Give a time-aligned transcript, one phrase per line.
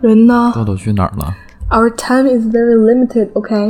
[0.00, 1.34] 人呢豆豆去哪儿了
[1.70, 3.28] ？？Our time is very limited.
[3.34, 3.68] OK？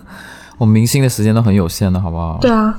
[0.58, 2.38] 我们明星的时间都很有限的，好不好？
[2.42, 2.78] 对啊，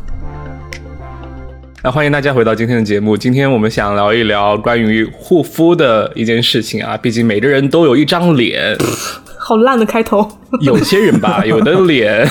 [1.83, 3.17] 那欢迎大家回到今天的节目。
[3.17, 8.77] 今天我们想聊一聊关于护肤的一件事情啊，毕竟每个人都有一张脸，
[9.51, 10.25] 好烂的开头。
[10.61, 12.25] 有些人吧， 有的脸，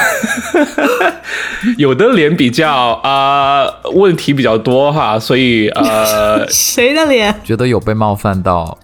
[1.77, 2.71] 有的脸比较
[3.03, 7.35] 啊、问题比较多哈，所以呃谁的脸？
[7.45, 8.79] 觉得有被冒犯到，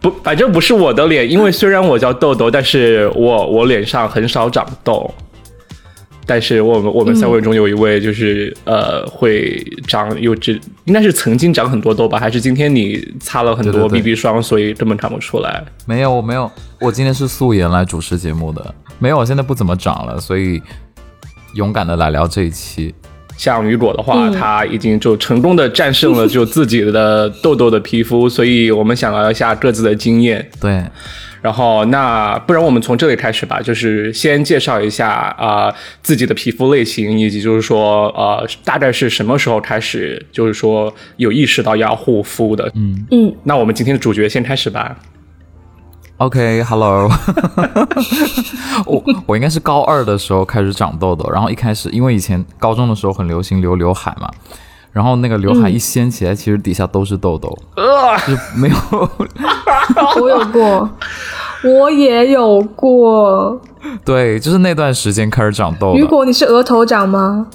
[0.00, 5.12] 不，反正不是我的脸，因为虽然我叫豆豆，但是我我脸上很少长痘。
[6.26, 10.52] 但是我们我们三位中有一位就是、呃会长有这
[10.84, 15.64] 应该是曾经长很多痘吧，还是今天你擦了很多 BB 霜，所以根本看不出来。
[15.86, 20.60] 没有，我没有，我今天是素颜来主持节目的，没有，我现在不怎么长了，所以
[21.54, 22.92] 勇敢的来聊这一期。
[23.36, 30.50] 像雨果的话，他已经就成功的战胜了就自己的痘痘的皮肤，所以我们想聊一下各自的经验。
[30.58, 30.82] 对，
[31.46, 35.08] 然后那不然我们从这里开始吧，就是先介绍一下
[35.38, 42.68] 啊、呃自己的皮肤类型，以及就是说呃大概是什么时候开始就是说有意识到要护肤的。
[42.74, 44.96] 嗯嗯，那我们今天的主角先开始吧。
[46.16, 47.08] OK，Hello，
[48.84, 54.28] 我我应该是高二的时候开始长痘痘，然后一开始因为以前高中的时候很流行留刘海嘛，
[54.96, 58.76] 然后那个刘海一掀起来，其实底下都是痘痘，呃，就是没有，
[60.22, 60.88] 我有过，
[61.62, 63.60] 我也有过。
[64.06, 65.98] 对，就是那段时间开始长痘的。
[65.98, 67.46] 雨果，你是额头长吗？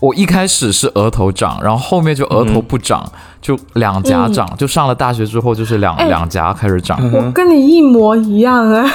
[0.00, 3.06] 我一开始是额头长，然后后面就额头不长，
[3.42, 6.98] 就两颊长，就上了大学之后就是两、哎两颊开始长。
[7.12, 8.90] 我跟你一模一样啊！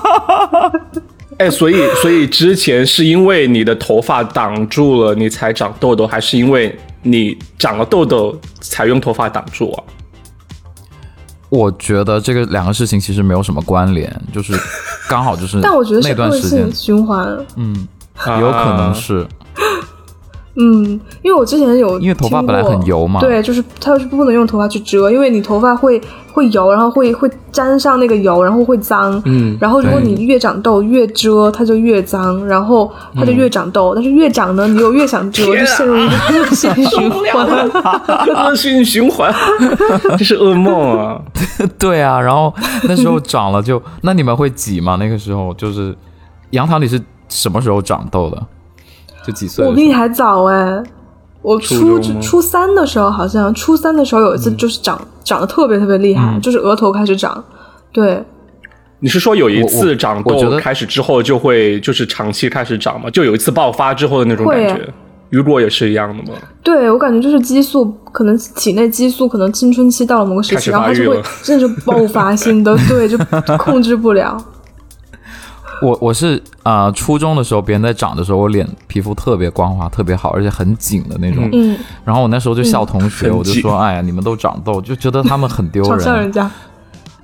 [1.38, 9.84] 哎，所以所以之前是因为你的头发挡住了，你才长痘痘，还是因为你长了痘痘才用头发挡住啊？
[11.48, 14.52] 我觉得这个两个事情其实没有什么关联，就是
[15.08, 17.26] 刚好就是 但我觉得是那段恶时间性，循环。
[17.56, 17.88] 嗯，
[18.40, 19.26] 有可能是。
[20.60, 26.00] 嗯，因为我之前有因为头发本来很油嘛对，就是它是不能用头发去遮，因为你头发会
[26.32, 29.20] 会油，然后会会沾上那个油，然后会脏。
[29.24, 33.94] 嗯然后如果你越长痘越遮，它就越脏，然后它就越长痘。
[33.94, 37.70] 但是越长呢，你又越想遮，啊就陷入一个 恶性循环。
[38.26, 39.32] 恶性循环，
[40.18, 41.20] 这是噩梦啊！
[41.78, 42.52] 对啊，然后
[42.84, 44.96] 那时候长了就，那你们会挤吗？
[45.00, 45.96] 那个时候就是
[46.50, 48.42] 杨桃，你是什么时候长痘的？
[49.26, 49.66] 就几岁？
[49.66, 50.82] 我比你还早哎，
[51.42, 57.42] 我初初初三的时候好像初三的时候有一次就是长、长得特别特别厉害，嗯就是额头开始长。
[57.92, 58.22] 对，
[59.00, 63.10] 你是说有一次长痘开始之后就会就是长期开始长吗？
[63.10, 64.92] 就有一次爆发之后的那种感觉？
[65.30, 66.36] 雨果也是一样的吗？
[66.60, 73.16] 对我感觉就是激素，可能体内激素可能青春期到了某个时期，然后它就会真的就爆发性的， 对，就
[73.56, 74.36] 控制不了。
[75.82, 81.48] 我我是啊、呃初中的时候别人在长的时候，我脸皮肤特别光滑，特别好，而且很紧的那种。
[81.52, 86.32] 嗯，然后我那时候就笑同学，嗯我就说：“哎呀，你们都长痘，就觉得他们很丢嘲笑人人。
[86.32, 86.50] 家，”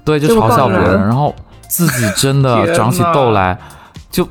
[0.05, 1.35] 对，就嘲笑别人，然后
[1.69, 3.59] 自己真的长起痘来，
[4.11, 4.27] 就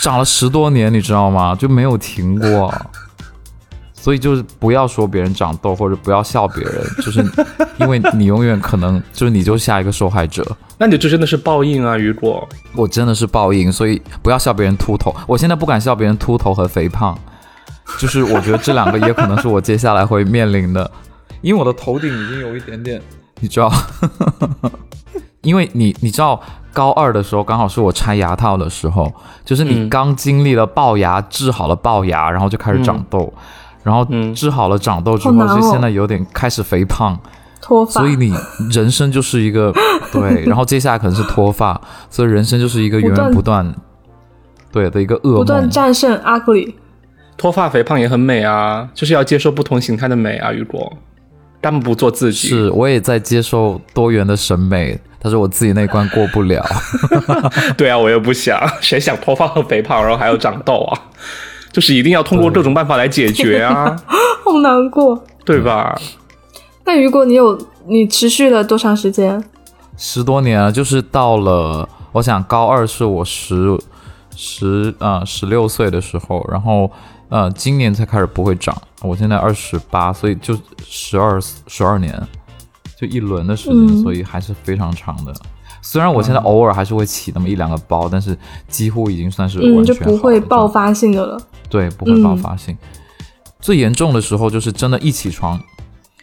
[0.00, 1.54] 长了十多年，你知道吗？
[1.54, 2.72] 就没有停过。
[4.06, 7.24] 所以就是不要说别人长痘，或者不要笑别人， 就是
[7.78, 10.46] 因为你永远可能就是你就下一个受害者。
[10.78, 12.48] 那你这真的是报应啊，雨果！
[12.76, 15.12] 我真的是报应，所以不要笑别人秃头。
[15.26, 17.18] 我现在不敢笑别人秃头和肥胖，
[17.98, 20.88] 就是我觉得这两个也可能是我接下来会面临的，
[21.40, 23.02] 因为我的头顶已经有一点点，
[23.40, 23.72] 你知道，
[25.42, 26.40] 因为你你知道
[26.72, 29.12] 高二的时候刚好是我拆牙套的时候，
[29.44, 33.34] 就是你嗯刚经历了龅牙，治好了龅牙，然后就开始长痘，
[33.86, 37.16] 然后嗯治好了长痘之后，就现在有点开始肥胖。
[37.62, 38.32] 脱发所以你
[38.72, 39.72] 人生就是一个
[40.12, 41.80] 对，然后接下来可能是脱发，
[42.10, 43.74] 所以人生就是一个源源不断
[44.72, 45.70] 对的一个噩不断梦。
[45.70, 46.74] 战胜 ugly。
[47.36, 50.92] 脱发肥胖也很美啊，就是要接受不同形态的美啊，雨果。
[51.60, 56.64] 他们不做自己，是，我也在接受多元的审美，但是我自己那关过不了。
[57.76, 61.00] 对啊，我也不想，谁想脱发和肥胖，然后还要长痘啊？
[61.76, 63.94] 就是一定要通过各种办法来解决啊，
[64.42, 65.22] 好难过。
[65.44, 65.94] 对吧？
[66.86, 69.44] 那如果你有你持续了多长时间？
[69.98, 73.78] 十多年了，就是到了，我想高二是我十
[74.34, 76.90] 十呃十六岁的时候，然后
[77.28, 82.18] 呃今年才开始不会长，我现在二十八，所以就十二十二年，
[82.98, 85.34] 就一轮的时间，嗯所以还是非常长的。
[85.88, 88.36] 虽然我现在偶尔还是会起那么一两个包，但是
[88.66, 91.40] 几乎已经算是嗯，完全就不会爆发性的了。
[91.70, 92.76] 对，不会爆发性。
[93.60, 95.60] 最严重的时候就是真的，一起床，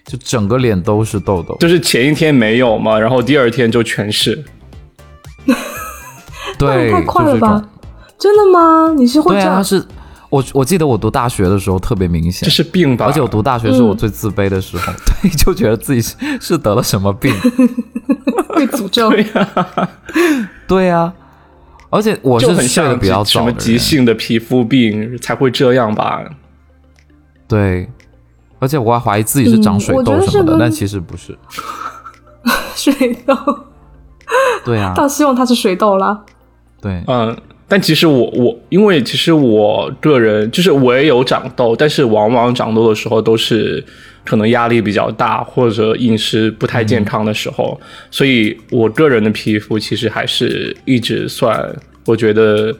[0.05, 1.55] 就整个脸都是痘痘。
[1.61, 4.43] 就是前一天没有嘛，然后第二天就全是。
[6.59, 7.69] 对，太快就是这了吧。？
[8.19, 8.93] 真的吗？
[8.97, 9.55] 你是会对啊，这样？
[9.55, 9.85] 它是
[10.33, 13.05] 我我记得我读大学的时候特别明显这，是病吧？
[13.05, 14.91] 而且我读大学是我嗯最自卑的时候，
[15.21, 17.31] 对，就觉得自己是是得了什么病。
[18.55, 19.11] 被诅咒？
[19.13, 19.89] 对呀、
[20.67, 21.13] 对啊，
[21.91, 26.23] 而且我是很睡得像比较早什么急性的皮肤病才会这样吧？
[27.47, 27.87] 对，
[28.57, 31.37] 而且我还怀疑自己是长水痘什么的，但其实不是。
[32.75, 33.35] 水痘，
[34.65, 36.23] 对啊，倒希望它是水痘啦。
[36.81, 37.37] 对，嗯，
[37.73, 43.83] 但其实我我因为其实我个人就是我也有长痘，但是往往长痘的时候都是
[44.23, 47.81] 可能压力比较大或者饮食不太健康的时候，
[48.11, 51.67] 所以我个人的皮肤其实还是一直算
[52.05, 52.71] 我觉得。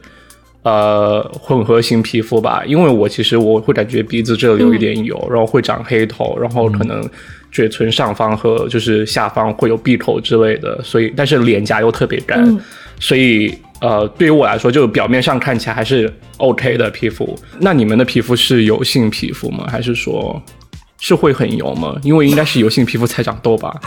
[0.62, 7.06] 呃，混合型皮肤吧，因为我其实我会感觉鼻子这里有一点油，然后会长黑头，然后可能
[7.52, 12.58] 嘴唇上方和就是下方会有闭口之类的，所以但是脸颊又特别干，嗯。
[12.98, 17.38] 所以呃，对于我来说，就表面上看起来还是 OK 的皮肤。
[17.60, 19.66] 那你们的皮肤是油性皮肤吗？
[19.70, 20.42] 还是说
[20.98, 21.94] 是会很油吗？
[22.02, 23.78] 因为应该是油性皮肤才长痘吧？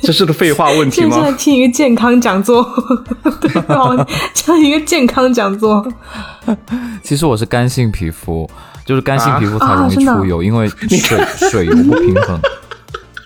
[0.00, 1.36] 这是个废话问题现在吗？
[1.38, 2.66] 听一个健康讲座，
[3.42, 5.86] 对，哦，这一个健康讲座，
[7.04, 8.48] 其实我是干性皮肤，
[8.86, 12.40] 就是干性皮肤才容易出油，因为水水油不平衡。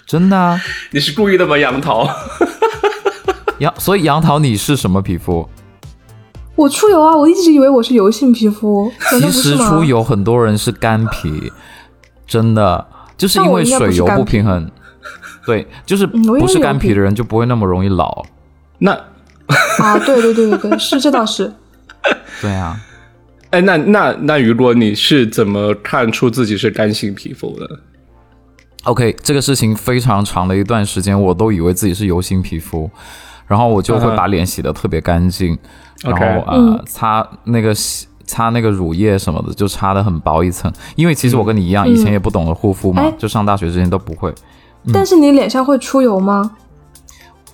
[0.04, 0.60] 真的啊，
[0.90, 2.08] 你是故意的吗，杨桃？
[3.60, 5.48] 杨，所以杨桃你是什么皮肤？
[6.58, 7.16] 我出油啊！
[7.16, 9.30] 我一直以为我是油性皮肤，其？
[9.30, 11.52] 实出油很多人是干皮，
[12.26, 12.84] 真的
[13.16, 14.68] 就是因为水油不平衡。
[15.46, 18.24] 对，就是不是干皮的人就不会那么容易老。
[18.78, 18.90] 那
[19.78, 21.54] 啊，对对对对对，是这倒是。
[22.42, 22.76] 对啊，
[23.50, 27.80] 哎，那那那，如果你是怎么看出自己是干性皮肤的
[28.82, 32.90] ？OK，这个事情非常长的一段时间，我都以为自己是油性皮肤，
[33.48, 35.58] 然后我就会把脸洗得特别干净，
[36.02, 40.72] 然后呃、嗯擦那个洗擦那个乳液什么的，就擦的很薄一层。
[40.94, 44.32] 因为其实我跟你一样，嗯以前也不懂得护肤嘛，哎就上大学之前都不会。
[44.92, 46.52] 但是你脸上会出油吗？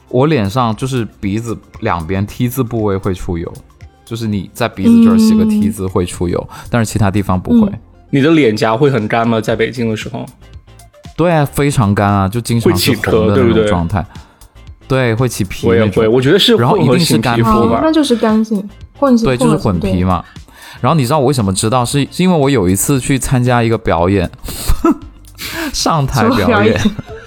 [0.09, 3.53] 我脸上就是鼻子两边 T 字部位会出油，
[4.05, 7.69] 就是你在鼻子这儿洗个嗯 T 字会出油，但是其他地方不会。
[7.69, 7.81] 嗯
[8.11, 9.41] 你的脸颊会很干吗？
[9.41, 10.25] 在北京的时候？
[11.17, 14.01] 对啊，非常干啊，就经常起是红的那壳对不对种状态。
[14.03, 14.09] 对，
[15.15, 15.67] 会起皮。
[15.67, 17.93] 我也会，我觉得是然后一定是干哦，皮肤吧那。
[17.93, 20.05] 就是干性混性，对，就是混皮。
[20.05, 20.25] 嘛。
[20.81, 21.85] 然后你知道我为什么知道？
[21.85, 24.31] 是是因为我有一次去参加一个表演，
[25.73, 26.81] 上台表演演，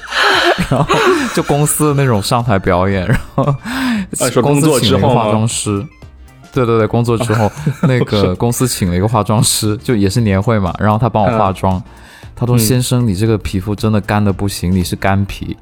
[0.70, 0.86] 然后
[1.34, 5.86] 就公司的那种上台表演，然后啊说公工作司请了一个化之后吗妆师。
[6.54, 7.52] 对对对，工作之后，
[7.84, 11.82] 那个公司请了一个化妆师，就也是年会嘛，然后他帮我化妆。
[12.36, 15.58] 他说：“嗯先生，你这个皮肤真的干的不行，你是干皮。”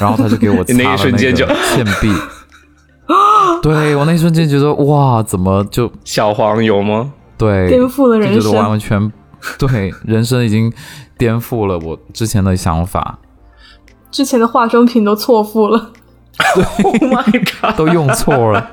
[0.00, 2.12] 然后他就给我 那了一瞬间就个倩碧。
[3.62, 7.12] 对我那一瞬间觉得哇，怎么就小黄油吗？
[7.36, 8.70] 对颠覆了人就觉得完。
[8.70, 9.12] 完全
[9.58, 10.72] 对人生已经
[11.18, 13.18] 颠覆了我之前的想法，
[14.10, 15.90] 之前的化妆品都错付了。
[16.82, 17.30] Oh my
[17.60, 17.76] god！
[17.76, 18.70] 都用错了。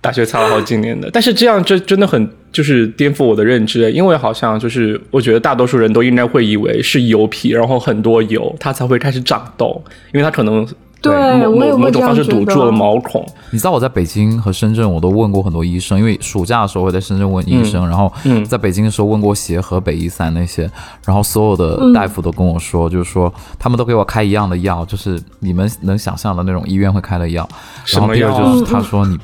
[0.00, 9.82] 大学擦了好几年的，但是这样这真的很就是颠覆我的认知，因为好像就是我觉得大多数人都应该会以为是油皮，然后很多油，它才会开始长痘，
[10.12, 10.66] 因为它可能
[11.02, 13.26] 对某某某种方式堵住了毛孔。
[13.50, 20.70] 你知道我在北京和深圳，我都问过很多医生，因为暑假的时候会在深圳问医生，然后嗯在北京的时候问过协和、北医三那些，
[21.06, 27.48] 然后所有的大夫都跟我说，就是说他们都给我开一样的药，就是你们能想象的那种医院会开的药。
[27.92, 29.18] 然后第二什么药啊就是他说你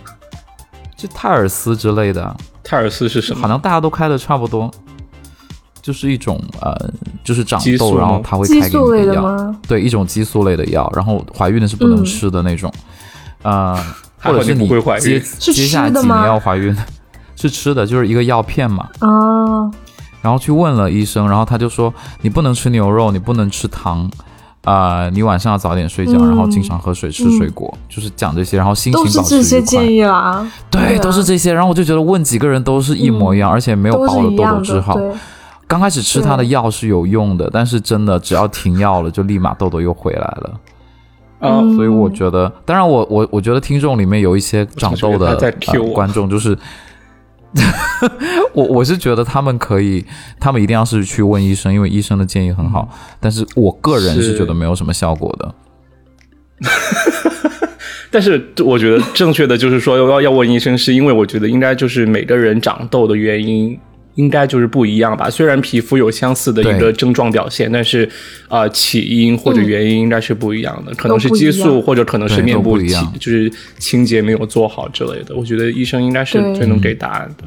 [0.97, 2.35] 就泰尔斯之类的，
[2.65, 3.43] 泰尔斯是什么？
[3.43, 4.71] 好像大家都开的差不多，
[5.83, 6.75] 就是一种呃，
[7.23, 9.59] 就是长痘，然后它会激开给素类你，的吗？
[9.69, 12.73] 对，一种激素类的药，然后怀孕的是不能嗯吃的那种，
[13.43, 13.77] 呃，
[14.23, 16.75] 或者是你会怀接孕是接下来几年吃的吗要怀孕，
[17.37, 18.89] 是吃的，就是一个药片嘛。
[19.01, 19.71] 哦，
[20.23, 24.11] 然后去问了医生，然后他就说你不能吃牛肉，你不能吃糖。
[24.67, 29.93] 啊、你晚上要早点睡觉，嗯然后经常喝水、吃水果，就是讲这些，然后心情都是保持这些愉快建。
[29.93, 30.51] 议啦。
[30.69, 31.53] 对，对啊都是这些。
[31.53, 34.99] 然后我就觉得问几个人都是一模一样，而且没有把我的痘痘治好。
[35.69, 40.61] 刚开始吃他的药是有用的，但是真的只要停药了，就立马痘痘又回来了。
[41.39, 45.37] 啊、嗯所以我觉得，当然我我我觉得听众里面有一些长痘的
[45.95, 46.57] 观众，就是
[48.53, 50.05] 我我是觉得他们可以，
[50.39, 52.89] 他们一定要是去问医生，因为医生的建议很好。
[53.21, 55.55] 但是我个人是是觉得没有什么效果的。
[58.11, 63.79] 但是我觉得正确的就是说要要问医生，是因为我觉得应该就是每个人长痘的原因
[64.17, 65.31] 应该就是不一样吧。
[65.31, 68.07] 虽然皮肤有相似的一个症状表现，但是
[68.49, 75.35] 呃起因或者原因应该是不一样的，可能是激素或者可能是面部就是清洁没有做好之类的。
[75.37, 77.45] 我觉得医生应该是最能给答案的。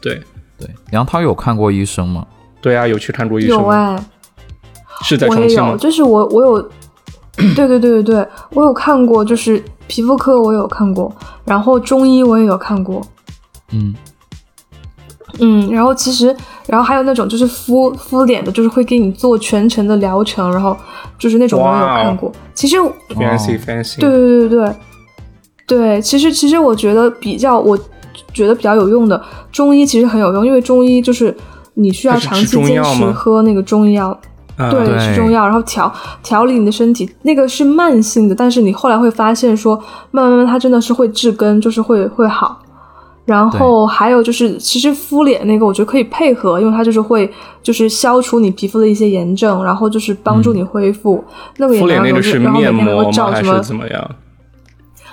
[0.00, 0.20] 对
[0.58, 2.26] 对，杨涛有看过医生吗？
[2.60, 3.62] 对啊，有去看过医生吗？
[3.62, 4.04] 有哎、
[5.02, 5.76] 是在我也有，重庆吗？
[5.76, 6.62] 就是我我有，
[7.54, 13.00] 对对对对对，我有看过，就是皮肤科我有看过，然后中医我也有看过，
[13.72, 13.94] 嗯，
[15.40, 16.34] 嗯，然后其实，
[16.66, 20.76] 然后还有那种就是敷敷脸的，就是会给你做全程的疗程，然后
[21.18, 22.32] 就是那种我也有看过。
[22.54, 24.74] 其实，fancy 哦 fancy，对对对对
[25.66, 27.78] 对，其实其实我觉得比较，我
[28.32, 31.36] 觉得比较有用的中医其实很有用，因为中医就是
[31.74, 34.08] 你需要长期坚持喝那个中医药，
[34.56, 35.92] 啊对，吃中药，然后调
[36.22, 39.76] 调理你的身体，那个是慢性的，但是你后来会发现说，
[40.10, 42.58] 慢慢慢慢它真的是会治根，就是会会好。
[43.28, 47.30] 然后还有就是，其实敷脸那个我觉得可以配合，因为它就是会
[47.62, 51.22] 就是消除你皮肤的一些炎症，然后就是帮助你恢复。
[51.58, 53.06] 那个也敷脸蛮有用那个是然后每天还面膜吗？
[53.06, 54.10] 会照什么还是怎么样？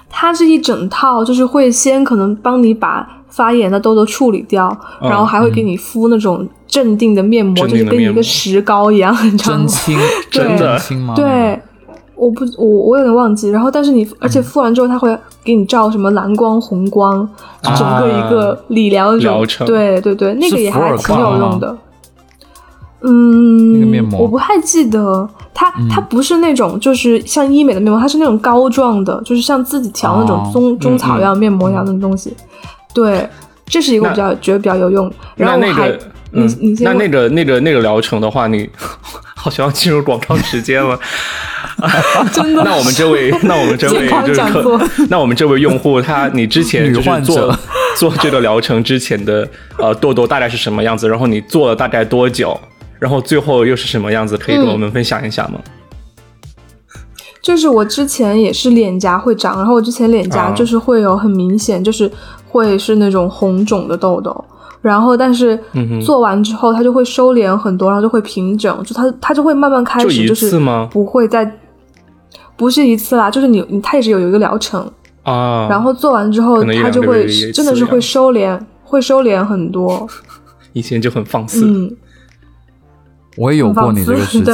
[0.09, 4.69] 它是一整套，就是会先可能帮你把发炎的痘痘处理掉，
[5.01, 9.65] 嗯然后还会给你敷那种镇定的面膜，镇就是跟一个石膏一样，你知道吗？
[9.67, 9.99] 真清，
[10.31, 11.13] 真的真清吗？
[11.17, 11.59] 对，
[12.15, 13.49] 我不我我有点忘记。
[13.49, 17.27] 然后，但是你而且敷完之后，它会给你照什么蓝光、红光，
[17.61, 19.33] 就整个一个理疗那种。
[19.33, 21.77] 疗程对对对，那个也还挺有用的。
[23.01, 32.35] 嗯，那个面膜我不太记得，它它不是那种就是像医美的面膜，它是那种膏状的，就是像自己调那种哦中、中草药面膜一样的东西。
[32.93, 33.29] 对，
[33.65, 35.11] 这是一个比较觉得比较有用。
[35.35, 35.99] 然后我还、那那个，你
[36.35, 38.69] 嗯你先那那个那个那个疗程的话，你
[39.35, 40.99] 好像要进入广告时间了。
[42.31, 44.41] 真的那我们这位，那我们这位就是
[45.09, 47.57] 那我们这位用户，他你之前就是做
[47.97, 51.09] 做这个疗程之前的呃痘痘大概是什么样子？
[51.09, 52.57] 然后你做了大概多久？
[52.97, 54.37] 然后最后又是什么样子？
[54.37, 55.59] 可以跟嗯我们分享一下吗？
[57.41, 62.09] 就是我之前也是脸颊会长，然后我之前脸颊啊就是会有很明显，就是
[62.47, 64.43] 会是那种红肿的痘痘，
[64.85, 65.59] 然后但是
[65.99, 70.87] 做完之后它就会收敛很多，然后就会平整，就它它就会慢慢开始就是次吗？
[70.91, 71.51] 不会再
[72.55, 74.79] 不是一次啦，就是你你它也是有有一个疗程，
[75.23, 80.07] 啊，然后做完之后它就会真的是会收敛，会收敛很多，
[80.73, 81.47] 以前就很放。
[81.47, 81.91] 肆，嗯，
[83.37, 84.51] 我也有过你这个 时期，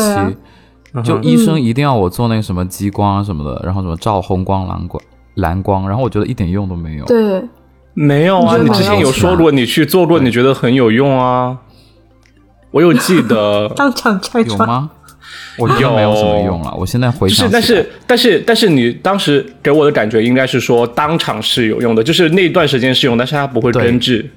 [0.94, 5.04] 啊就嗯医生一定要我做那个什么激光啊什么的，然后什么照红光、蓝光、
[5.36, 7.06] 蓝光，然后我觉得一点用都没有。
[7.06, 7.44] 对，
[8.02, 11.56] 没有啊，你之前有说过你去做过，你觉得很有用啊。
[12.72, 14.90] 我有记得， 当场拆穿，有吗？
[15.58, 16.74] 我觉得没有什么用了。
[16.76, 24.28] 我现在回想，但是但是但是你当时给我的感觉应该是说当场是有用的，就是那段时间是用，但是它不会根治，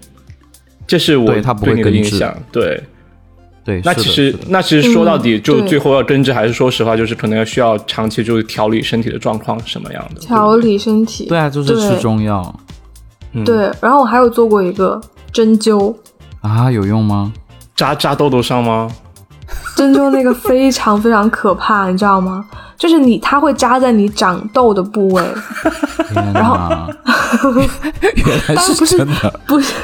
[0.87, 2.37] 这是我对你的印象。
[2.53, 2.83] 对，
[3.65, 10.21] 对，那其实那其实说到底，就最后要根治，还是说实话，就是可能要需要长期就是调理身体的状况什么样的。
[10.21, 12.55] 调理身体，对啊，就是吃中药
[13.35, 15.01] 嗯对，然后我还有做过一个
[15.33, 15.95] 针灸，
[16.41, 17.33] 啊，有用吗？
[17.77, 18.89] 扎扎痘痘上吗？
[19.77, 22.45] 针灸那个非常非常可怕，你知道吗？
[22.77, 25.23] 就是你，它会扎在你长痘的部位，
[26.15, 26.69] 然后！
[28.17, 29.75] 原来是是真的，不是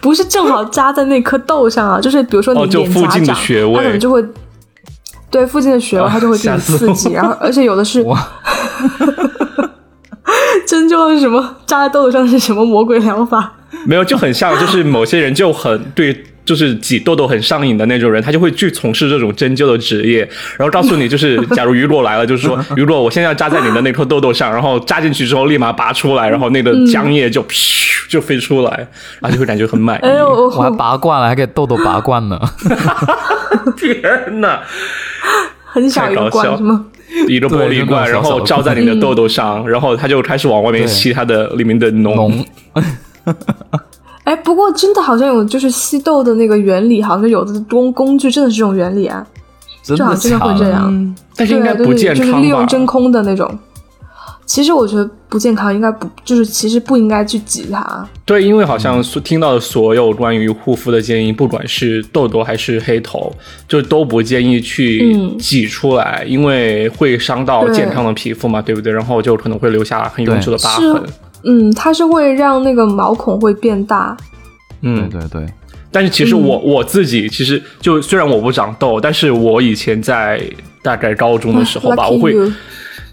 [0.00, 4.24] 不是正好扎在那颗痘上啊，就是比如说你脸颊附近的长，穴位它可能就会
[5.30, 8.18] 对附近的穴位，啊它就会给你吓死刺激，然后而且有的是哇，
[10.66, 13.52] 针灸是什么扎在痘痘上是什么魔鬼疗法？
[13.84, 20.20] 没有，就很像，就是某些人就很对，就是挤痘痘很上瘾的那种人，他就会去从事这种针灸的职业，
[20.56, 28.70] 然后告诉你，就是假如雨果来了，就是说， 雨果，我现在要扎在你的那颗痘痘上，然后扎进去之后立马拔出来，然后那个浆液就噗 就飞出来，
[29.20, 30.06] 然后就会感觉很满意。
[30.06, 32.40] 哎呦，还拔罐了，还给痘痘拔罐呢。
[33.76, 34.62] 天哪！
[35.64, 36.86] 很搞笑罐什么？
[37.28, 42.14] 一个玻璃罐，然后小小的罩在你的痘痘上，然后它就开始往外面吸它的里面的脓。
[42.14, 42.44] 脓
[44.24, 49.24] 哎，不过真的好像有就是吸痘的那个原理，好像有的工工具真的是这种原理啊，
[49.82, 50.54] 真的就好像真的？
[50.54, 50.88] 会这样。
[50.88, 52.32] 嗯，但是应该不健就是？
[52.32, 53.56] 利用真空的那种。
[54.46, 58.08] 其实我觉得不健康，应该不就是其实不应该去挤它。
[58.24, 63.32] 对，因为好像所听到的所有关于护肤的建议，不管是痘痘还是黑头，
[63.66, 68.92] 就都不建议去嗯挤出来，因为会伤到健康的皮肤嘛，对不对？
[68.92, 71.02] 然后就可能会留下很永久的疤痕。
[71.42, 74.16] 嗯，它是会让那个毛孔会变大。
[74.82, 75.46] 嗯，对对对，
[75.90, 80.40] 但是其实我、我自己其实就虽然我不长痘，但是我以前在
[80.82, 82.34] 大概高中的时候吧我会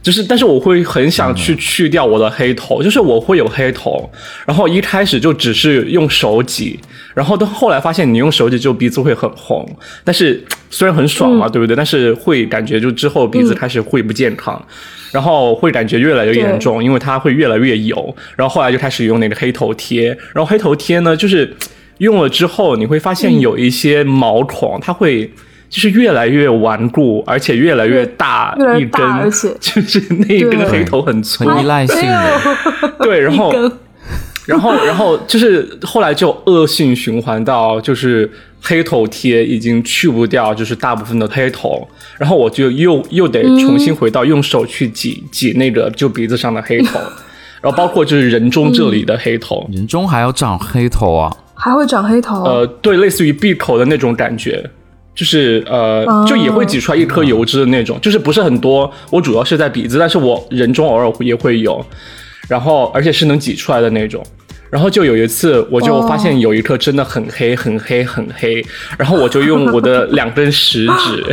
[0.03, 4.07] 就是，但是我会很想去去掉我的黑头，就是我会有黑头，
[4.45, 6.77] 然后一开始就只是用手挤，
[7.15, 9.65] 然后到后来发现你用手挤就鼻子会很红，
[10.03, 11.73] 但是虽然很爽嘛，对不对？
[11.73, 14.61] 但是会感觉就之后鼻子开始会不健康，
[15.13, 18.15] 然后会感觉越来越严重，因为它会越来越油。
[18.35, 21.55] 然后后来就开始用那个黑头贴，然后黑头贴呢，就是
[21.99, 25.31] 用了之后你会发现有一些毛孔，它会
[25.73, 32.41] 就是越来越顽固，而且越来越大一根而且 就是那一根黑头很粗，依赖性的。
[32.99, 33.51] 对，然后
[34.45, 41.87] 然后，然后就是后来就恶性循环到，就是黑头贴已经去不掉，就是大部分的黑头，
[42.19, 46.99] 然后我就又又得重新回到用手去挤挤那个就鼻子上的黑头，
[47.61, 51.35] 然后包括就是人中这里的黑头，人中还要长黑头啊？
[51.55, 52.43] 还会长黑头。
[52.43, 54.69] 呃，对，类似于闭口的那种感觉。
[55.15, 58.91] 就是呃，哦就也会挤出来一颗油脂的那种，就是不是很多。
[59.09, 61.85] 我主要是在鼻子，但是我人中偶尔也会有，
[62.47, 64.25] 然后而且是能挤出来的那种。
[64.71, 68.65] 然后就有一次，我就发现有一颗真的很黑、很黑、很黑，
[68.97, 71.23] 然后我就用我的两根食指，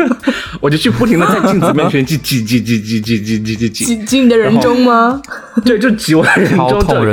[0.60, 5.22] 我就去不停的在镜子面前去挤挤挤挤挤挤挤挤挤，挤挤你的人中吗？
[5.64, 6.50] 对，就挤我的人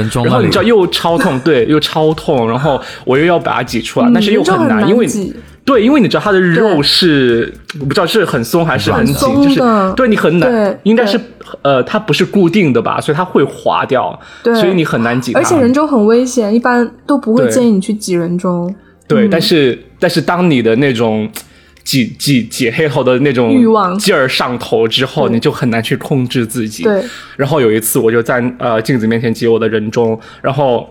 [0.09, 5.33] 中然后你知道又超痛，对，又超痛，然后我又要把它挤出来，但是又很难，因为挤
[5.69, 9.61] 对，因为你知道它的肉是我不知道是很松还是很紧，很就是
[9.95, 11.19] 对你很难对，应该是
[11.61, 14.55] 呃它不是固定的吧，所以它会滑掉，对。
[14.55, 15.39] 所以你很难挤它。
[15.39, 18.73] 而且人中很危险，一般都不会建议你去挤人中。
[19.07, 19.29] 对，嗯。
[19.29, 21.29] 但是但是当你的那种
[21.83, 23.95] 挤挤挤黑头的那种欲望。
[23.99, 26.81] 劲儿上头之后，你就很难去控制自己。
[26.81, 27.03] 对，
[27.37, 30.89] 然后有一次我就在呃镜子面前挤我的人中，然后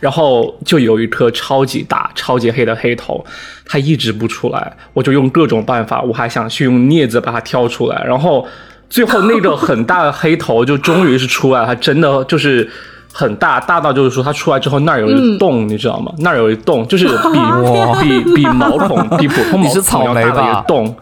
[0.00, 3.24] 然后就有一颗超级大、超级黑的黑头，
[3.64, 8.44] 它一直不出来，我就用各种办法，我还想去用镊子把它挑出来，然后
[8.88, 12.68] 最后那个很大的黑头就终于是出来了，它真的就是。
[13.12, 16.12] 很大，大到就是说它出来之后那儿有嗯一洞，你知道吗？
[16.18, 17.40] 那儿有一洞，就是比
[18.24, 20.96] 比比毛孔比普通毛孔要大的一个洞，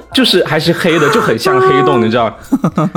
[0.12, 2.32] 就是还是黑的，就很像黑洞，你知道，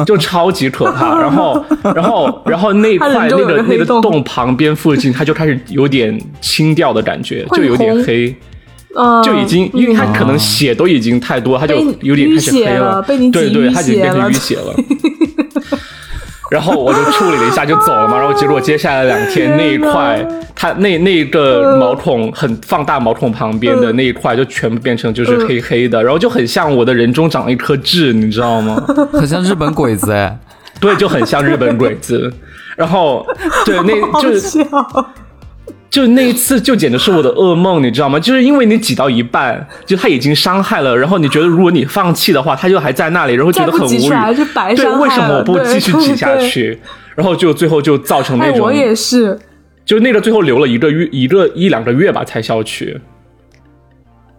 [0.05, 1.17] 就超级可怕。
[1.21, 1.63] 然后，
[1.95, 4.01] 然后，然后那块那个那个洞。
[4.01, 8.35] 洞旁边附近，它就开始有点青掉的感觉，就有点黑，
[8.95, 13.03] 嗯，就已经因为它可能血都已经太多，它就有点开始黑了。
[13.07, 14.73] 对对，淤它已经变成淤血了。
[16.51, 28.75] 然后我就处理了一下就走了嘛， 然后结果接下来两天那一块，它那那个毛孔很放大毛孔旁边的那一块就全部变成就是黑黑的，然后就很像我的人中长了一颗痣，你知道吗？
[29.13, 30.37] 很像日本鬼子哎。
[30.81, 32.31] 对，就很像日本鬼子。
[32.75, 33.25] 然后
[33.65, 34.63] 对，那 就是笑。
[35.91, 38.17] 就那一次就简直是我的噩梦，你知道吗？
[38.17, 44.09] 就是因为你挤到一半，就他已经伤害了，然后你觉得如果你放弃的话，他就还在那里，然后觉得很无语
[44.73, 46.79] 对，为什么我不继续挤下去？
[47.13, 49.37] 然后就最后就造成那哎，种，我也是，
[49.83, 53.01] 就那个最后留了一个月一个一两个月吧才消去。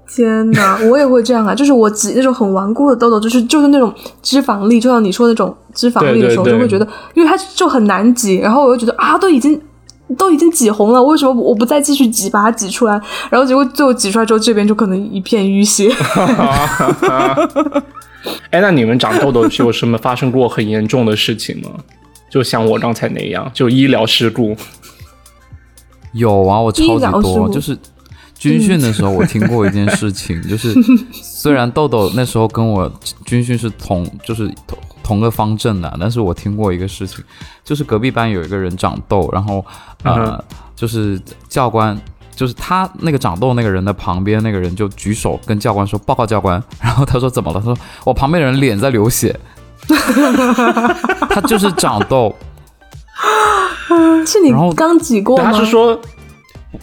[0.09, 1.53] 天哪，我也会这样啊！
[1.55, 9.61] 就是我挤那种很顽固的痘痘，就是就是那种脂肪粒，就像你说的那种脂肪粒的时候，就会觉得，因为它就很难挤，然后我又觉得啊，都已经
[10.17, 13.01] 都已经挤红了，为什么我不再继续挤，把它挤出来？
[13.31, 15.91] 然后结果最后挤出来之后，这边就可能一片淤血。
[18.51, 21.71] 哎，那你们长痘痘有什么发生过很严重的事情吗？
[22.31, 24.57] 就像我刚才那样，就医疗事故。
[26.13, 27.77] 有啊，我超级多，就是
[28.39, 30.75] 军训的时候，我听过一件事情， 就是
[31.13, 32.91] 虽然豆豆那时候跟我
[33.25, 37.25] 军训是同，就是同同个方阵的，但是我听过一个事情，
[37.65, 39.65] 就是隔壁班有一个人长痘，然后
[40.05, 40.45] 嗯呃，
[40.77, 41.99] 就是教官。
[42.35, 47.61] 就是他那个长痘那个人的旁边那个人就举手跟教官说报告教官，然后他说怎么了？
[47.61, 49.39] 他说我旁边的人脸在流血，
[51.29, 52.35] 他就是长痘，
[54.27, 55.45] 是你刚挤过吗？
[55.45, 55.97] 他是说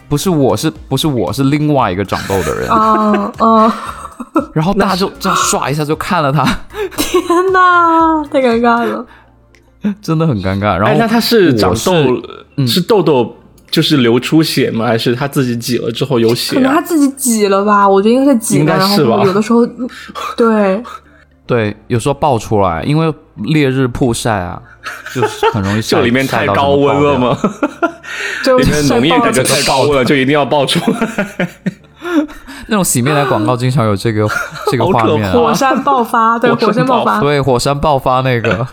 [0.07, 3.75] 不是我是不是我是另外一个长痘的人，啊啊！
[4.53, 6.45] 然后大家就这样唰一下就看了他，
[6.95, 9.05] 天哪，太尴尬了。
[10.01, 10.75] 真的很尴尬。
[10.77, 12.21] 然后哎，那他是长我痘
[12.59, 13.35] 嗯是痘痘
[13.71, 14.85] 就是流出血吗？
[14.85, 19.65] 还是他自己挤了之后有血啊、可能他自己挤了吧，我觉得应该是挤应的，然该是吧后有的时候，
[20.35, 20.83] 对，
[21.45, 23.13] 对，有时候爆出来，因为
[23.45, 24.61] 烈日曝晒啊，
[25.13, 27.17] 就是很容易 晒就里面 太高温了？
[27.17, 27.37] 吗？
[28.43, 31.47] 就里面的浓液感觉太高温了，就一定要爆出来。
[32.67, 34.27] 那种洗面奶广告经常有这个
[34.71, 38.65] 这个画面、啊，火山爆发，对，火山爆发，对，火山爆发那个。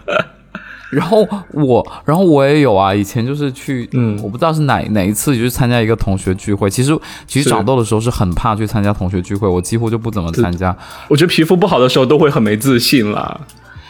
[0.91, 6.71] 然后我，然后我也有啊，以前就是去，嗯我不知道是哪哪一次，就是参加一个同学聚会。
[6.71, 6.97] 其实
[7.27, 10.77] 其实长痘的时候是很怕去参加同学聚会，我几乎就不怎么参加。
[11.09, 13.41] 我觉得皮肤不好的时候都会很没自信啦。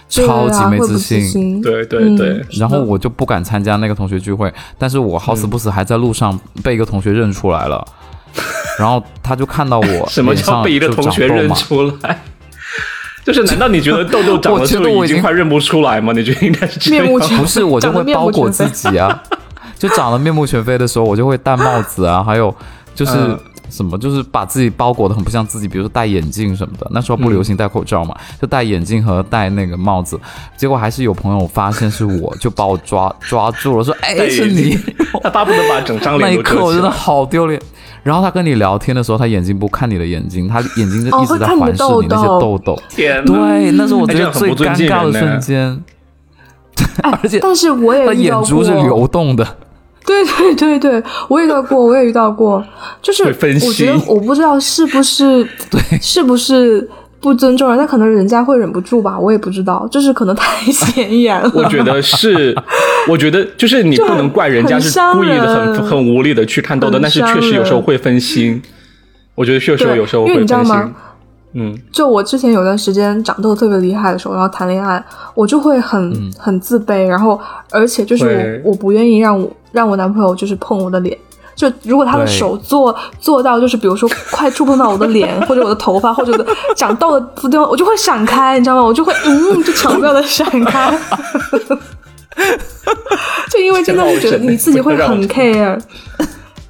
[0.09, 1.21] 超级没自信。
[1.21, 1.61] 信。
[1.61, 7.85] 对对嗯对，然后我就不敢参加那个同学聚会，但是我好死不死还在路上被一个同学认出来了，
[8.79, 12.23] 然后他就看到我 什么脸上叫被一个同学认出来？
[13.27, 16.13] 就是难道你觉得痘痘长我了就已经觉得我已经快认不出来吗？
[16.15, 17.05] 你觉得应该是这样？
[17.05, 19.23] 面目全不是，我就会包裹自己啊，
[19.77, 22.55] 就长得面目全非的时候，我就会戴帽子啊，还有
[22.95, 26.87] 就是嗯什么，就是把自己包裹的很不像自己，比如说戴眼镜什么的。
[26.93, 30.17] 那时候不流行戴口罩嘛，就戴眼镜和戴那个帽子。
[30.57, 34.79] 结果还是有朋友发现是我，就把我抓抓住了，说：“哎，是你。
[35.21, 36.89] ”他巴不得把整张脸那一刻我真的。
[36.89, 37.61] 好丢脸。
[38.07, 42.83] 然后他跟你聊天的时候，他眼睛不看你的眼睛，他眼睛就哦一直在会看你的环视你那些痘痘痘。
[42.89, 45.83] 天哪，对，那是我觉得最尴尬的瞬间。
[47.03, 49.45] 哎 而且但是我也他眼遇到过，珠是流动的。
[50.05, 52.65] 对对对对，我也遇到过，我也遇到过，
[53.03, 55.81] 就是我觉得我不知道是不是 对。
[56.01, 56.89] 是不是
[57.27, 61.51] 不尊重人，但可能人家会忍不住吧，我也不知道，就是可能太 显眼了。
[61.53, 62.57] 我觉得是，
[63.11, 68.63] 我觉得就是你不能怪人家是故意的很很很无力的去看痘痘，但是确实有时候会分心。
[69.35, 70.93] 我觉得确实有时候因为会分心你知道吗。
[71.55, 75.03] 嗯，就我之前有段时间长痘特别厉害的时候，然后谈恋爱，
[75.35, 77.41] 我就会很、很自卑，然后
[77.73, 81.19] 而且就是我我不愿意让我让我男朋友就是碰我的脸。
[81.57, 88.83] 就如果他的手做做到就是比如说快触碰到我的脸 或者我的头发或者我的长痘的地方，我就会闪开，你知道吗？
[88.83, 90.97] 我就会嗯，就巧妙的闪开。
[93.51, 95.81] 就因为真的是觉得你自己会很 care，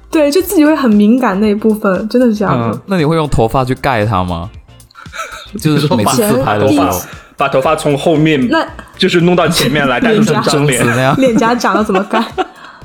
[0.09, 2.67] 对，就自己会很敏感那一部分，真的是这样的。
[2.75, 4.49] 嗯那你会用头发去盖它吗？
[5.59, 8.65] 就是每次前自拍的头发时候，把头发从后面那
[8.97, 11.15] 就是弄到前面来，盖住整张脸。
[11.17, 12.23] 脸颊长了怎么盖？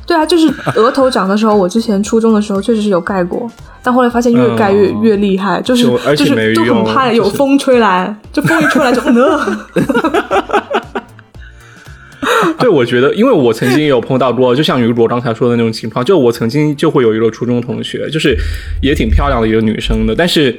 [0.06, 3.50] 对啊，就是额头长的时候，我之前初中的时候确实是有盖过，
[3.82, 5.84] 但后来发现越盖越、嗯越厉害，就是
[6.16, 9.40] 就是就没用很怕有风吹来，就风一吹来就呃，
[12.58, 18.36] 对，我觉得，因为我曾经也有碰到过，就像雨果刚才说的那种情况，就我曾经就会有一个初中同学，就是
[18.80, 20.56] 也挺漂亮的一个女生的，但是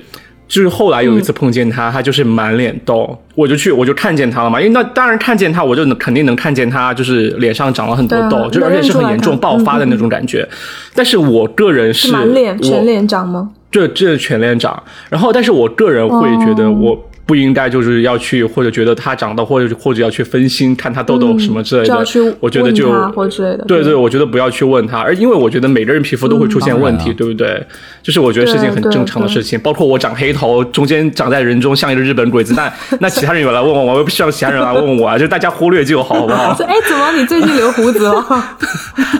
[0.53, 10.47] 就是后来有一次碰见他，他就是满脸痘，我就去我就看见他了嘛，因为那当然看见他，我就能肯定能看见他就是脸上长了很多痘，就而且是很严重爆发的那种感觉。
[10.93, 13.49] 但是我个人是满脸全脸长吗？
[13.71, 21.95] 这这全脸长，然后但是我个人会觉得哦我不应该就是要去或者觉得他长得或者或者要去分心看他痘痘什么之类的，
[22.41, 27.65] 我觉得就问他或之类的对对对，我觉得不要去问他，而因为我觉得每个人皮肤都会出现问题，对不对？
[28.01, 36.53] 就是我觉得是件很正常的事情，包括我长黑头，中间长在人中像一个日本鬼子，那 那其他人有来问我，我又不希望其他人来问我啊， 就大家忽略就好，好不好？
[36.55, 38.13] 说 哎，怎么你最近留胡子了？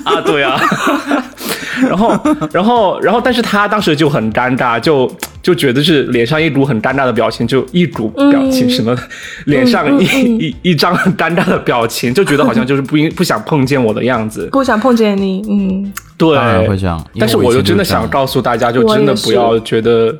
[0.03, 0.59] 啊，对啊，
[1.87, 2.19] 然后，
[2.51, 5.09] 然后，然后，但是他当时就很尴尬，就
[5.43, 8.97] 就觉得是脸上一股很尴尬的表情，就一股表情，嗯什么
[9.45, 14.47] 脸上一、嗯嗯一一张很尴尬的表情，就觉得好像就是不应不想碰见我的样子。
[14.53, 20.15] 不想碰见你，嗯，对，当然会这样但是我以我就真的想告诉大家，就真的不要觉得，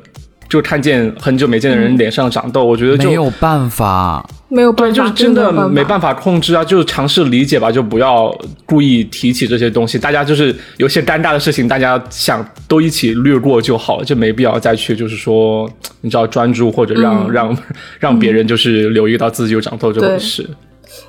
[0.46, 6.14] 就看见很久没见的人脸上长痘，我觉得就没有办法，没有办法，对，就是真的没办法。
[6.14, 8.32] 控制啊，就尝试理解吧，就不要
[8.64, 9.98] 故意提起这些东西。
[9.98, 15.68] 大家就是有些尴尬的事情，大家想都一起略过就好了，就没必要再去就是说，
[16.02, 17.58] 你知道专注或者让、嗯让
[17.98, 20.48] 让别人就是留意到自己有长痘这回事。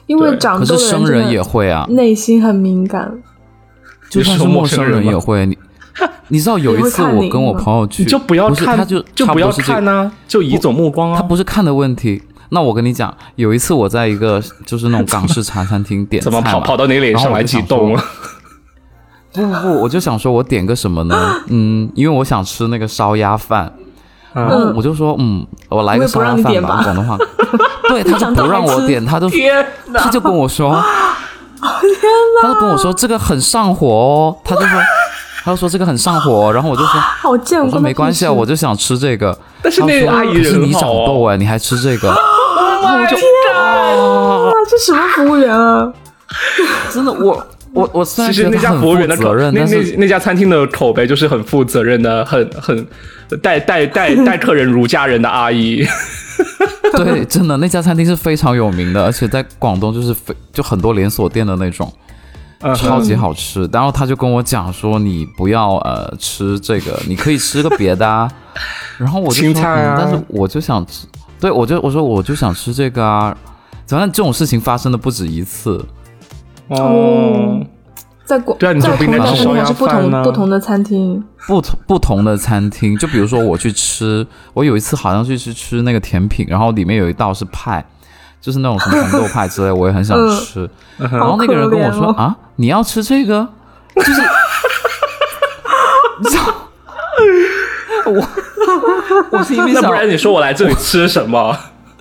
[0.08, 3.12] 因为长痘的是生人也会啊，内心很敏感，
[4.10, 5.46] 就算是说陌陌生生人也会。
[5.46, 5.58] 你
[6.30, 11.18] 你知道有一次 我跟我朋友去，你就不要看，不他就就不要看呐、就移走目光啊。
[11.18, 12.22] 他不是看的问题。
[12.50, 18.04] 那我跟你讲，有一次我在一个就是那种港式茶餐厅点菜怎么跑跑到你脸上来激动了？
[19.34, 21.16] 不不不，我就想说我点个什么呢？
[21.50, 23.72] 嗯，因为我想吃那个烧鸭饭，
[24.34, 27.18] 然后我就说嗯，我来个烧鸭饭吧吧，广东话。
[27.90, 29.30] 对，他就不让我点，他就！
[29.94, 30.82] 他就跟我说，
[32.42, 34.80] 他就跟我说这个很上火哦，他就说。
[35.44, 37.70] 他就说这个很上火哦，然后我就说， 好见我。
[37.70, 39.38] 说没关系啊，我就想吃这个。
[39.62, 42.12] 但是那个阿姨可是你长痘哎，你还吃这个？
[42.86, 43.18] 然后我就
[43.54, 45.92] 啊，这什么服务员啊？
[46.94, 52.88] 真的，我我我虽然其实那家服务员的责任，那但是那那家餐厅的口碑就是很负责任的，很很
[53.42, 55.86] 待待待待客人如家人的阿姨。
[56.96, 61.92] 对，真的那家餐厅是非常有名的，而且在广东就是非就很多连锁店的那种，
[62.62, 63.68] 嗯超级好吃。
[63.72, 68.30] 然后他就跟我讲说，你不要呃吃这个，你可以吃个别的啊。
[68.98, 71.08] 然后我就说，青菜啊嗯，但是我就想吃，
[71.46, 73.38] 对我就我说我就想吃这个啊。
[73.88, 75.80] 反正这种事情发生的不止一次，
[76.70, 77.62] 哦，
[78.26, 81.24] 在广对啊你就在不应该吃烧鸭还是不同饭呢不同的餐厅？
[81.46, 87.86] 不同不同的餐厅，就比如说我去吃，我有一次好像去吃吃那个甜品，然后里面有一道是派，
[88.42, 90.68] 就是那种什么红豆派之类，我也很想吃。
[90.98, 93.48] 嗯然后那个人跟我说、啊，你要吃这个，
[93.96, 94.22] 就是
[96.24, 96.44] 你知道。
[98.06, 98.28] 我
[99.32, 101.56] 我心里面想那不，然你说我来这里吃什么？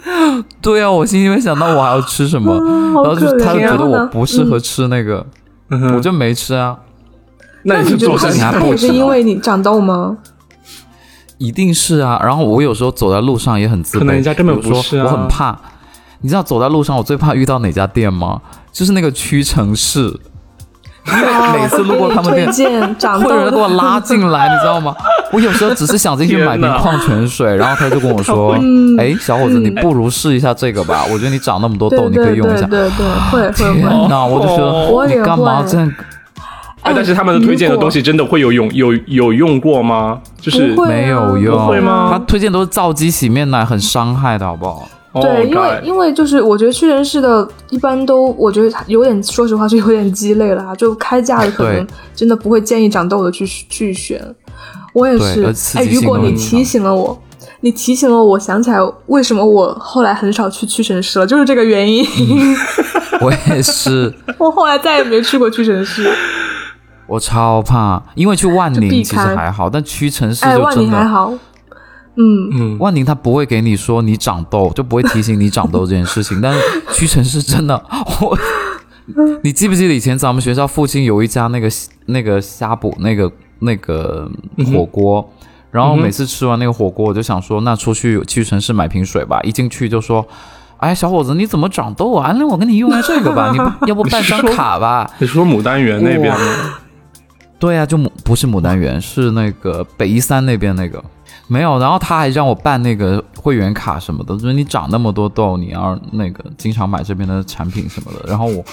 [0.60, 2.52] 对啊，我心里面想到我还要吃什么，
[2.94, 5.24] 好然后就可怜他就觉得我不适合吃那个，
[5.94, 6.76] 我就没吃啊。
[7.62, 10.18] 那你是做生意还不是因为你长痘吗？
[11.38, 12.20] 一定是啊。
[12.22, 15.58] 然后我有时候走在路上也很自卑，可能人家根本不是啊我很怕。
[16.20, 18.40] 你知道走在路上我最怕遇到哪家店吗？
[18.72, 20.14] 就是那个屈臣氏，
[21.54, 22.46] 每次路过他们店
[23.20, 24.94] 会有人给我，拉进来，你知道吗？
[25.32, 34.08] 我有时候只是想进去买瓶矿泉水，然后他就跟我说： “嗯哎，小伙子，嗯你不如试一下这个吧，我觉得你长那么多痘，你可以用一下。”对对对，会会天会。
[34.08, 35.92] 哪，我就觉我也得你干嘛这样？
[36.82, 40.18] 哎，但是他们的推荐的东西真的会有用有有用过吗？
[40.40, 44.86] 就是没有用，不会吗他推荐都是皂基洗面奶，很伤害的好不好？
[45.20, 54.20] 对，Oh 因为因为就是我觉得屈臣氏的一般都，我觉得有点，说实话是有点鸡肋了啊，就开价的可能真的不会建议长痘的去去选。
[54.92, 57.20] 我也是，哎，如果你提醒了我，
[57.60, 62.04] 你提醒了我，想起来为什么我后来很少去屈臣氏了，就是这个原因。
[63.20, 66.12] 我也是，我后来再也没去过屈臣氏。
[67.06, 71.32] 我超怕，因为去万宁其实开还好，但屈臣氏哎，万就真的，宁还好，
[72.16, 76.60] 嗯，嗯，万宁他不会给你说你长痘，就不会提醒你长痘这件事情，但是
[76.92, 77.82] 屈臣氏真的，
[78.20, 78.38] 我。
[79.42, 81.68] 你记不记得以前咱们学校附近有一家那个
[82.06, 84.26] 那个呷哺那个那个
[84.72, 85.30] 火锅，
[85.70, 89.38] 然后每次吃完那个火锅，我就想说，那出去屈臣氏买瓶水吧。
[89.42, 90.26] 一进去就说，
[90.78, 92.32] 哎，小伙子，你怎么长痘啊？
[92.38, 95.10] 那我给你用下这个吧，你不要不办张 卡吧？
[95.18, 96.46] 你说牡丹园那边吗？
[97.58, 101.04] 对啊，就牡不是牡丹园，是那个北一三那边那个
[101.46, 101.78] 没有。
[101.78, 108.28] 然后他还让我办那个会员卡什么的，就是你长那么多痘，你要那个经常买这边的产品什么的。
[108.28, 108.64] 然后我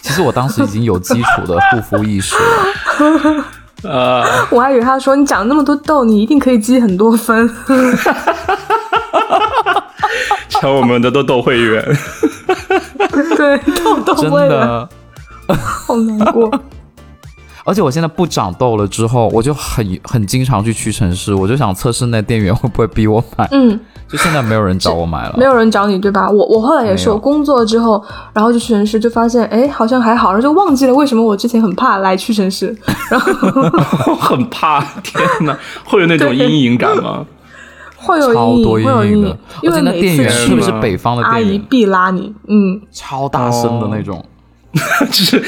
[0.00, 3.44] 其实我当时已经有基础的护肤意识了，
[3.82, 7.48] 呃，我还以为他说你长那么多痘，你一定可以积很多分。
[10.48, 11.82] 抢我们的痘痘会员，
[13.36, 14.88] 对，痘痘真会员的。
[15.54, 16.50] 好难过。
[17.70, 23.48] 而且我现在不长痘了之后，我就很很经常去屈臣氏，我就想测试那店员会不会逼我买。
[23.52, 23.78] 嗯，
[24.08, 26.28] 就现在没有人找我买了，没有人找你对吧？
[26.28, 32.76] 我我后来也是，有我工作之后，然后就屈臣氏，就发现哎好像还好，然后就忘记了为什么我之前很怕来屈臣氏，
[33.08, 33.32] 然 后
[34.08, 37.24] 我很怕，天哪，会有那种阴影感吗？
[38.02, 44.24] 会有超阴影，因为那为每次店员特别是北方的阿姨，必拉你，嗯，超大声的那种。
[45.10, 45.42] 就是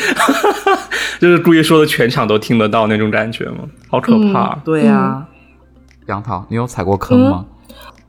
[1.21, 3.59] 就是故意说的全场都听得到那种感觉吗？
[3.89, 4.57] 好可怕！
[4.65, 5.25] 对呀、
[6.07, 7.45] 杨桃，你有踩过坑吗？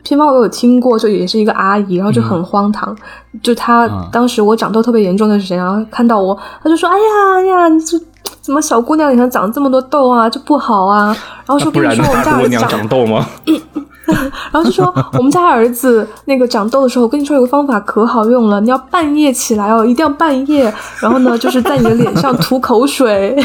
[0.03, 2.95] 偏方我有听过，就也是一个阿姨，然后就很荒唐，
[3.41, 7.03] 就她嗯当时我长痘特别严重的时间，然后看到我，她就说：“哎呀
[7.35, 7.97] 哎呀，你这
[8.41, 13.25] 怎么小姑娘脸上长这么多痘啊，就不好啊。”然后说：“不然跟你说，我们家 姑娘儿子长长痘吗？
[14.51, 23.35] 然后就说我们家儿子那个长痘的时候，我跟你说有个方法可好用了，你要半夜起来哦，一定要半夜，然后呢，就是在你的脸上涂口水。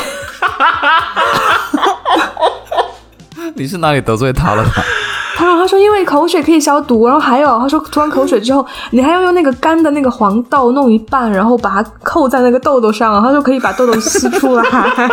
[3.55, 4.71] 你是哪里得罪他了吧？
[5.37, 14.64] 他说他说因为口水可以消毒，然后还有他说涂完口水之后，你还要用那个干的那个黄豆弄一半，然后把它扣在那个痘痘上，他说可以把痘痘吸出来。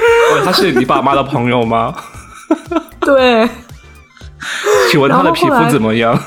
[0.34, 1.94] 哦，他是你爸妈的朋友吗？
[3.00, 3.48] 对，
[4.90, 6.18] 请问他的皮肤怎么样？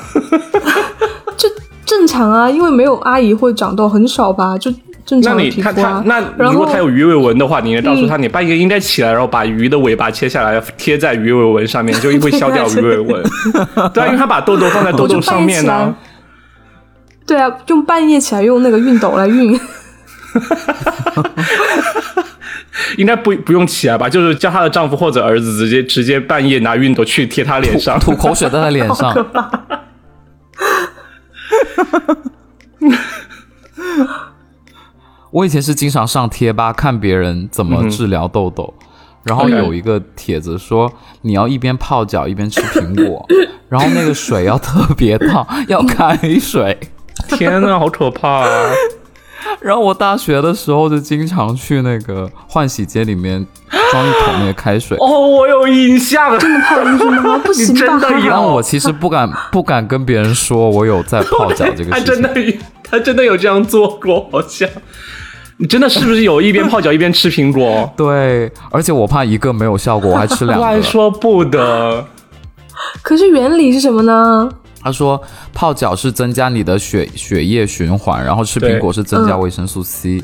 [1.36, 1.48] 就
[1.84, 4.72] 正常啊，因为没有阿姨会长痘，很少吧，就
[5.04, 6.02] 正常的你他他皮肤啊。
[6.06, 13.22] 那然后如果他有鱼尾纹的话，你应该告诉他，你半夜应该起来，然后把鱼的尾巴切下来贴在鱼尾纹上面，就会消掉鱼尾纹。
[13.92, 15.94] 对啊，因为他把痘痘放在痘痘上面呢、我
[17.26, 19.58] 对啊，用半夜起来用那个熨斗来熨。
[22.98, 24.08] 应该不不用起来吧？
[24.08, 27.98] 就是叫她的丈夫或者儿子直接直接半夜拿熨斗去贴她脸上。
[27.98, 29.14] 吐口水在她脸上，
[35.30, 38.72] 我以前是经常上贴吧看别人怎么治疗痘痘，
[39.24, 40.92] 然后有一个帖子说
[41.22, 43.26] 你要一边泡脚一边吃苹果，
[43.68, 46.78] 然后那个水要特别烫，要开水。
[47.28, 48.70] 天呐，好可怕啊！
[49.64, 53.44] 然后我大学的时候就经常去那个换洗间里面
[53.90, 57.40] 装一桶那个开水，哦，我有印象，真的泡进去吗？
[57.42, 57.72] 不行吧？
[57.72, 62.20] 你真的有但我其实不敢不敢跟别人说我有在泡脚这个他事情。
[62.20, 64.68] 他真的他真的有这样做过，好像。
[65.56, 67.90] 你真的是不是有一边泡脚一边吃苹果？
[67.96, 70.64] 对，而且我怕一个没有效果，我还吃两个。
[70.66, 72.04] 乱说不得。
[73.00, 74.50] 可是原理是什么呢？
[74.84, 75.20] 他说
[75.54, 80.22] 泡脚是增加你的血血液循环，然后吃苹果是增加维生素 C，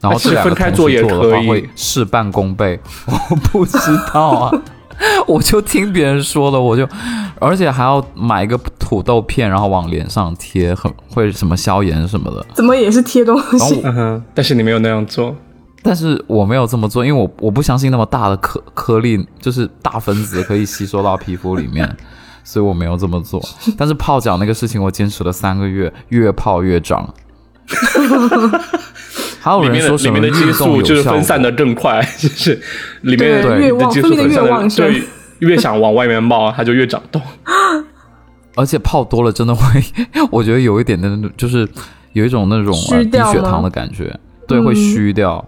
[0.00, 2.78] 然后这两个分开做也同时做的话会事半功倍。
[3.08, 3.78] 我不知
[4.12, 4.62] 道啊，
[5.26, 6.86] 我就听别人说的，我就
[7.40, 12.46] 而且还要买一个土豆片，然后往脸上贴，很会什么消炎什么的。
[12.52, 13.80] 怎么也是贴东西？
[13.84, 15.34] 嗯，但是你没有那样做。
[15.80, 21.96] 但是我没有这么做，因为我我不相信那么大的颗颗粒，就是大分子可以吸收到皮肤里面，
[22.44, 23.40] 所以我没有这么做。
[23.76, 27.14] 但是泡脚那个事情，我坚持了三个月，越泡越长。
[29.40, 31.02] 还有人说什么里面的激素就是？
[31.02, 32.60] 分散的更快， 就是
[33.02, 35.02] 里面的激素分散的旺盛对，
[35.38, 37.20] 越想往外面冒，它就越长痘。
[38.56, 39.62] 而且泡多了真的会，
[40.32, 41.66] 我觉得有一点的那种，就是
[42.12, 45.44] 有一种那种呃低血糖的感觉，对，会嗯虚掉。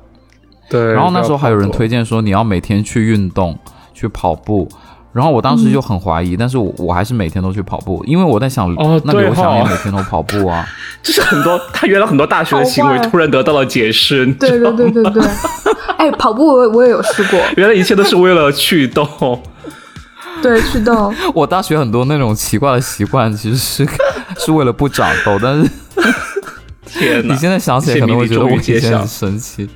[0.71, 3.59] 对然后那时候还有人推，荐说你要每天去运动，
[3.93, 4.69] 去跑步。
[5.13, 10.67] 然后我当时就很怀疑，但是我我还是每天都去跑步，因为我在想，哦那刘翔哈也每天都跑步啊。
[11.03, 15.23] 就是很多他原来很多大学的行为突然得到了解释，对对对对对。
[15.99, 19.07] 哎，跑步我我也有试过，原来一切都是为了祛痘。
[20.41, 21.13] 对祛痘。
[21.35, 23.87] 我大学很多那种奇怪的习惯，其实是
[24.39, 25.71] 是为了不长痘，但是
[26.87, 27.35] 天哪！
[27.35, 29.69] 你现在想起来可能会觉得我以前很神奇。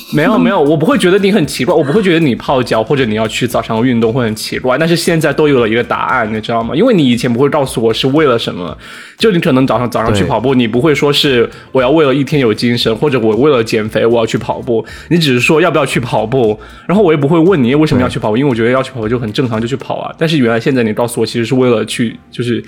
[0.14, 6.74] 没有没有，我不会觉得你很奇怪，我不会觉得你泡脚或者你要去早上运动会很奇怪，但是现在都有了一个答案，你知道吗？
[6.74, 8.76] 因为你以前不会告诉我是为了什么，
[9.18, 20.14] 就你可能早上早上去跑步，你不会说是我要为了一天有精神，或者我为了减肥我要去跑步，你只是说要不要去跑步，然后我也不会问你为什么要去跑步，因为我觉得要去跑步就很正常，就去跑啊。
[20.18, 22.62] 但是原来现在你告诉我，其实是为了去就是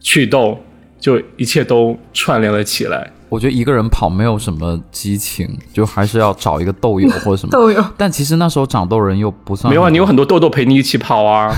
[0.00, 0.58] 祛痘，
[1.00, 3.10] 就一切都串联了起来。
[3.28, 7.50] 我觉得一个人跑没有什么激情，就还是要找一个豆友或者什么。
[7.56, 7.84] 豆友。
[7.96, 11.52] 但其实那时候长痘人又不算没有啊，你有很多痘痘陪你一起跑啊。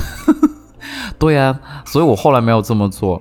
[1.18, 3.20] 对呀、所以我后来没有这么做。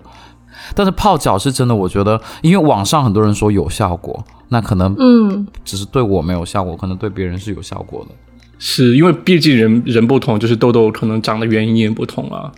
[0.74, 8.16] 但是泡脚是真的，我觉得，因为网上很多人说有效果，那可能嗯，只是对我没有效果，可能对别人是有效果的。
[8.58, 12.52] 是因为毕竟人人不同，就是痘痘可能长的原因也不同啊。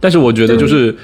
[0.00, 0.96] 但是我觉得就是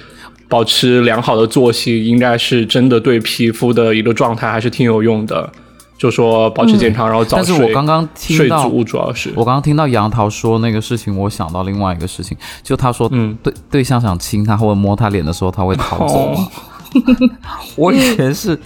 [0.51, 5.51] 保持良好的作息，应该是真的对皮肤的一个状态还是挺有用的。
[5.97, 7.63] 就说保持健康，然后早睡但是。
[7.63, 16.33] 我刚刚听到，睡足主要是我刚刚听到杨桃说那个事情，我想到另外一个事情，就他说，嗯对对象想亲他或者摸他脸的时候，他会逃走。
[16.33, 16.49] 哦
[17.77, 18.59] 我以前是，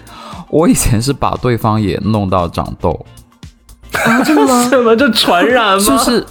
[0.49, 3.05] 我以前是把对方也弄到长痘，
[3.93, 4.67] 啊，真的吗？
[4.71, 5.85] 怎么这传染吗？
[5.85, 6.25] 就是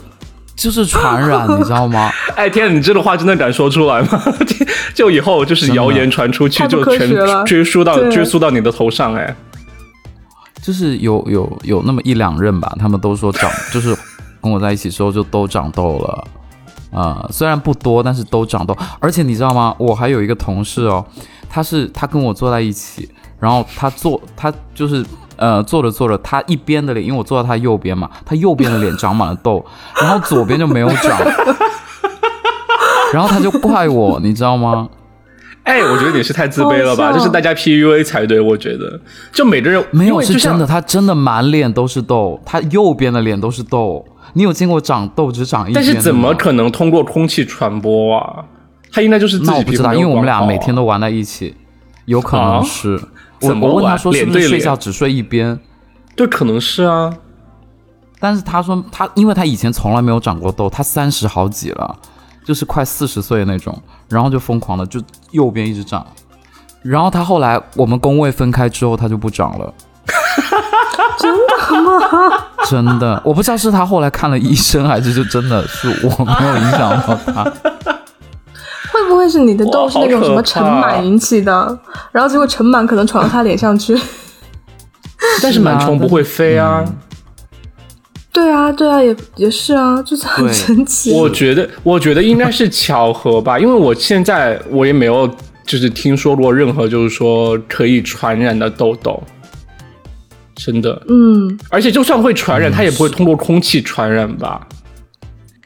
[0.56, 2.12] 就是传染，你知道吗？
[2.36, 4.24] 哎天，你这个话真的敢说出来吗？
[4.94, 7.10] 就以后就是谣言传出去，就全
[7.46, 9.36] 追溯到追溯到你的头上哎。
[10.62, 13.94] 就是有有有那么一两任吧，他们都说长，就是
[14.42, 16.28] 跟我在一起之后就都长痘了，
[16.98, 18.78] 啊、虽然不多，但是都长痘。
[19.00, 19.76] 而且你知道吗？
[19.78, 21.06] 我还有一个同事哦，
[21.54, 23.08] 他是他跟我坐在一起，
[23.39, 29.63] 然后他坐他就是呃坐着坐着，他一边的脸，因为我坐在他右边嘛，他右边的脸长满了痘，
[30.02, 31.22] 然后左边就没有长，
[33.13, 34.89] 然后他就怪我，你知道吗？
[35.62, 37.06] 哎，我觉得你是太自卑了吧？
[37.06, 39.00] 好笑这是大家 PUA 才对，我觉得。
[39.32, 44.04] 就每个人没有，是真的，他真的满脸都是痘，他右边的脸都是痘。
[44.34, 45.76] 你有见过长痘只长一边？
[45.76, 48.44] 但是怎么可能通过空气传播啊？
[48.94, 51.56] 他应该就是自己那我不知道，因为我们俩每天都玩在一起，
[52.06, 52.98] 有可能啊是。
[53.42, 55.60] 我我问他说是不是睡觉只睡一边，
[56.16, 57.12] 对，可能是啊。
[58.20, 61.94] 但是他说他因为他以前从来没有长过痘，他三十好几了，
[62.46, 63.78] 就是快四十岁那种，
[64.08, 65.02] 然后就疯狂的就
[65.32, 66.06] 右边一直长，
[66.82, 69.74] 然后他后来我们工位分开之后，他就不长了。
[71.20, 71.92] 真的吗？
[72.70, 77.54] 真的，我不知道是他后来看了医生，还是就真的是我没有影响到他。
[78.94, 81.80] 会不会是你的痘是那种什么尘螨引起的？
[82.12, 83.98] 然后结果尘螨可能传到他脸上去？
[85.42, 86.86] 但是螨虫不会飞啊。
[88.32, 91.12] 对啊，对啊，也也是啊，就是很神奇。
[91.12, 95.28] 我觉得，我觉得应该是巧合吧，因为我现在我也没有
[95.66, 99.22] 就是听说过任何就是说可以传染的痘痘，
[100.56, 101.02] 真的。
[101.08, 104.68] 嗯，而且就算会传染，它也不会通过空气传染吧？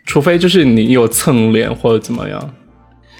[0.05, 2.49] 除非就是你有蹭脸或者怎么样。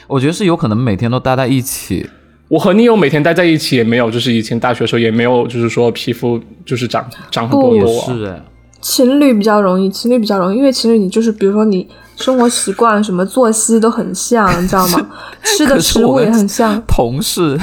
[0.07, 2.09] 我觉得是有可能每天都待在一起，
[2.47, 8.05] 我和你有每天待在一起，也没有，就是以前大学的时候也没有，就是说皮肤就是长长很多痘啊。
[8.05, 8.41] 是哎。
[8.79, 11.85] 情侣比较容易，情侣比较容易，因为情侣你就是比如说你
[12.15, 15.09] 生活习惯、什么作息都很像，你知道吗？
[15.43, 16.81] 吃的食物也很像。
[16.87, 17.57] 同事，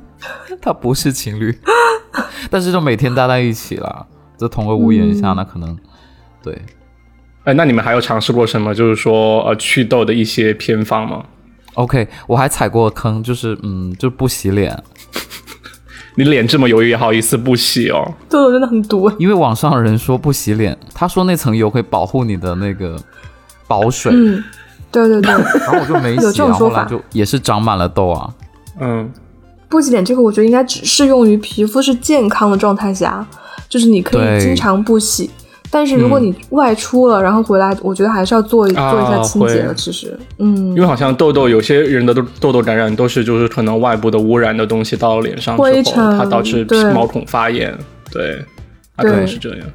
[0.60, 1.56] 他不是情侣，
[2.50, 5.76] 但是就每天待在一起了，在同个屋檐下，嗯那可能
[6.42, 6.58] 对。
[7.44, 8.74] 哎，那你们还有尝试过什么？
[8.74, 11.22] 就是说呃祛痘的一些偏方吗？
[11.74, 14.80] OK，我还踩过坑，就是嗯，就不洗脸，
[16.16, 18.14] 你脸这么油也好意思不洗哦？
[18.28, 19.10] 痘痘真的很毒。
[19.18, 22.96] 因为网上人说不洗脸，他说那层油可以保护你的那个
[23.66, 24.42] 保水，嗯，
[24.92, 28.30] 对对对， 然后我就没有这洗，然后种说法后来就也是长满了痘啊。
[28.80, 29.10] 嗯，
[29.68, 33.26] 不洗脸这个我觉得应该只适用于皮肤是健康的状态下，
[33.68, 35.30] 就是你可以对经常不洗。
[35.74, 39.74] 但是如果你外出了，然后回来，我觉得还是要做做一下清洁的。
[39.74, 47.76] 其实，嗯因为，好像痘痘，有些人的痘痘痘感染都是就是可能外部的污染的东西到了脸上之后，灰尘它导致皮毛孔发炎，
[48.12, 48.38] 对，
[48.96, 49.66] 它可能是这样。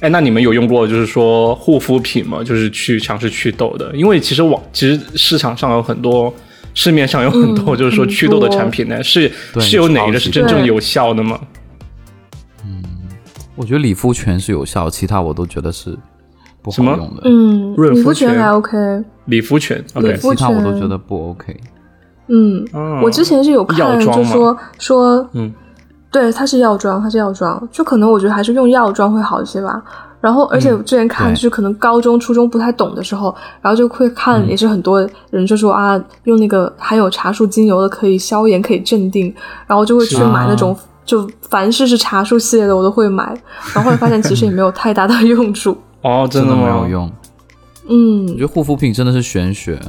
[0.00, 2.42] 哎，那你们有用过就是说护肤品吗？
[2.42, 3.94] 就是去尝试祛痘的？
[3.94, 6.32] 因为其实网其实市场上有很多，
[6.72, 9.30] 市面上有很多嗯就是说祛痘的产品呢，是
[9.60, 11.38] 是有哪一个是真正有效的吗？
[13.62, 15.96] 我觉得理肤泉是有效，其他我都觉得是
[16.60, 19.04] 不好用的，嗯，润肤泉理肤泉还 OK。
[19.26, 21.56] 理肤泉理，OK，肤其他我都觉得不 OK。
[22.26, 25.52] 嗯，嗯我之前是有看，就说说，嗯，
[26.10, 29.80] 对，它是药妆，它是药妆，就可能我觉得还是用药妆会好一些吧。
[30.20, 39.32] 然后，而且我之前看，就是可能高中、初中不太懂的时候，然后就会看，也是很多人就说啊，用那个含有茶树精油的可以消炎、可以镇定，
[39.66, 43.24] 然后就会去买那种，就凡是是茶树系列的我都会买。
[43.74, 45.76] 然后后来发现其实也没有太大的用处。
[46.02, 46.56] 哦， 真的的？
[46.56, 47.06] 没有用。
[47.88, 49.80] 嗯我嗯觉得护肤品真的是玄学，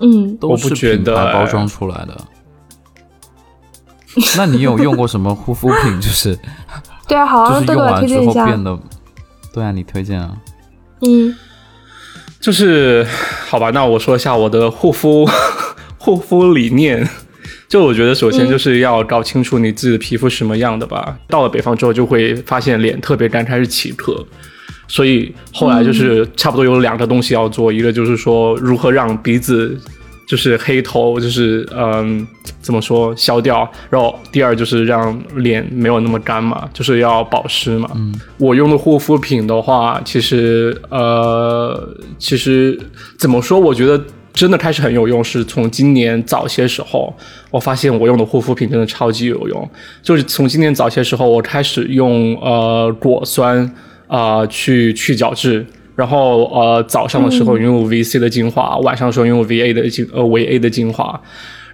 [0.00, 2.16] 嗯，都是我不觉品牌包装出来的。
[4.36, 6.00] 那你有用过什么护肤品？
[6.00, 6.38] 就是
[7.06, 8.40] 对啊，好啊，就是豆豆来用完之推荐一下。
[8.40, 8.78] 后变得，
[9.54, 10.36] 对啊，你推荐啊？
[11.02, 11.34] 嗯
[12.40, 13.06] 就是
[13.48, 15.26] 好吧，那我说一下我的护肤
[15.98, 17.08] 护肤理念。
[17.68, 21.14] 就我觉得，首先就是要搞清楚你自己的皮肤是什么样的吧。
[21.28, 24.24] 到了北方之后，就会发现脸特别干，开始起壳。
[24.86, 29.78] 所以后来就是差不多有两个东西要做，一个就是说如何让鼻子
[30.26, 32.26] 就是黑头，就是嗯
[32.62, 37.90] 怎么说消掉，然后第二就是让脸没有那么干嘛，就是要保湿嘛。
[37.94, 41.86] 嗯，我用的护肤品的话，其实呃
[42.18, 42.80] 其实
[43.18, 44.02] 怎么说，我觉得。
[44.38, 47.12] 真的开始很有用，是从今年早些时候，
[47.50, 49.68] 我发现我用的护肤品真的超级有用。
[50.00, 53.58] 就是从今年早些时候，我开始用呃果酸
[54.06, 55.66] 啊、呃去去角质，
[55.96, 61.20] 然后呃早上的时候用 VC 的精华，晚上的时候用 VA 的精呃维 A 的精华，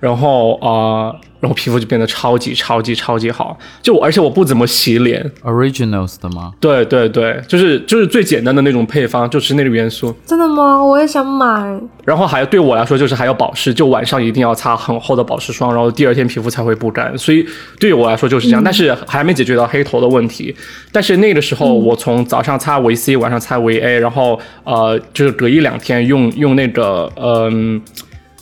[0.00, 3.58] 然后啊、呃然后皮肤就变得超级超级超级好。
[3.82, 6.54] 就我而且我不怎么洗脸，Originals 的吗？
[6.58, 10.16] 对对对，就是就是最简单的那种配方，就是那个元素。
[10.24, 10.82] 真的吗？
[10.82, 11.78] 我也想买。
[12.02, 17.16] 然后还对我来说，就是还有保湿，就晚上一定要擦很厚的保湿霜，然后第二天皮肤才会不干。
[17.18, 17.46] 所以
[17.78, 20.54] 对于我来说就是这样，但是还没解决到黑头的问题。
[20.90, 27.80] 但是那个时候，我从早上擦维 C，晚上擦维 A，然后呃，就是隔一两天用用那个嗯、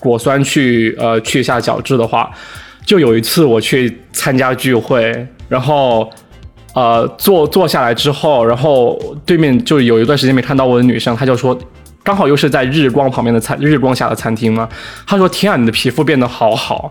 [0.00, 2.30] 果酸去呃去一下角质的话，
[2.84, 6.10] 就有一次我去参加聚会，然后。
[6.74, 11.54] 呃，坐坐下来之后，然后对面就有一段时间没看到我的女生，她就说，
[12.02, 14.66] 刚好又是在日光旁边的餐日光下的餐厅嘛，
[15.06, 16.90] 她说：“天啊，你的皮肤变得好好。”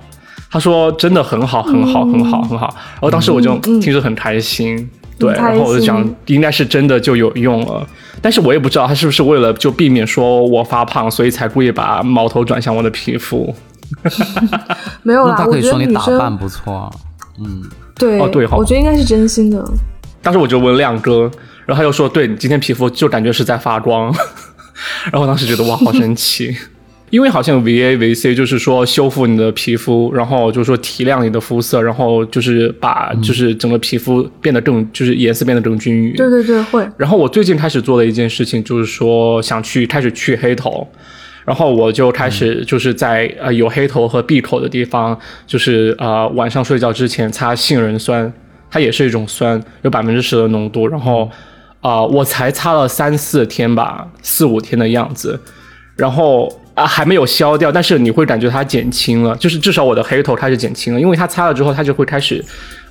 [0.52, 4.88] 她说：“真的很好，很好，很好，很好。”然后当时我就听着很开心，
[5.18, 7.84] 对，然后我就想应该是真的就有用了，
[8.22, 13.52] 但是我也不知道她是不是为了就避免说我发胖，所以才故意把矛头转向我的皮肤。
[15.04, 16.92] 没有啦，那他可以我觉说你打得女生扮不错啊。
[17.40, 17.64] 嗯，
[17.96, 19.64] 对，哦对我觉得应该是真心的。
[20.22, 21.32] 当时我就问亮哥，
[21.66, 24.14] 然后他又说：“对你今天皮肤就感觉是在发光。
[25.12, 26.56] ”然后我当时觉得哇，好神奇，
[27.10, 36.16] 因为好像 VA、VC 就是说修复你的皮肤，然后就是说提亮你的肤色，然后就是把就是整个皮肤变得更就是颜色变得更均匀。
[36.16, 36.88] 对对对，会。
[36.98, 40.88] 然后我最近开始做的一件事情就是说想去开始去黑头，
[41.46, 45.18] 然后我就开始就是在呃有黑头和闭口的地方，
[45.48, 48.32] 就是呃晚上睡觉之前擦杏仁酸，
[48.70, 51.26] 它也是一种酸，有百分之十的浓度，然后
[51.82, 55.40] 啊、呃我才擦了三四天吧，四五天的样子，
[55.96, 62.44] 然后啊还没有消掉，但是你会感觉它减轻了，就是至少我的黑头开始减轻了，因为它擦了之后，它就会开始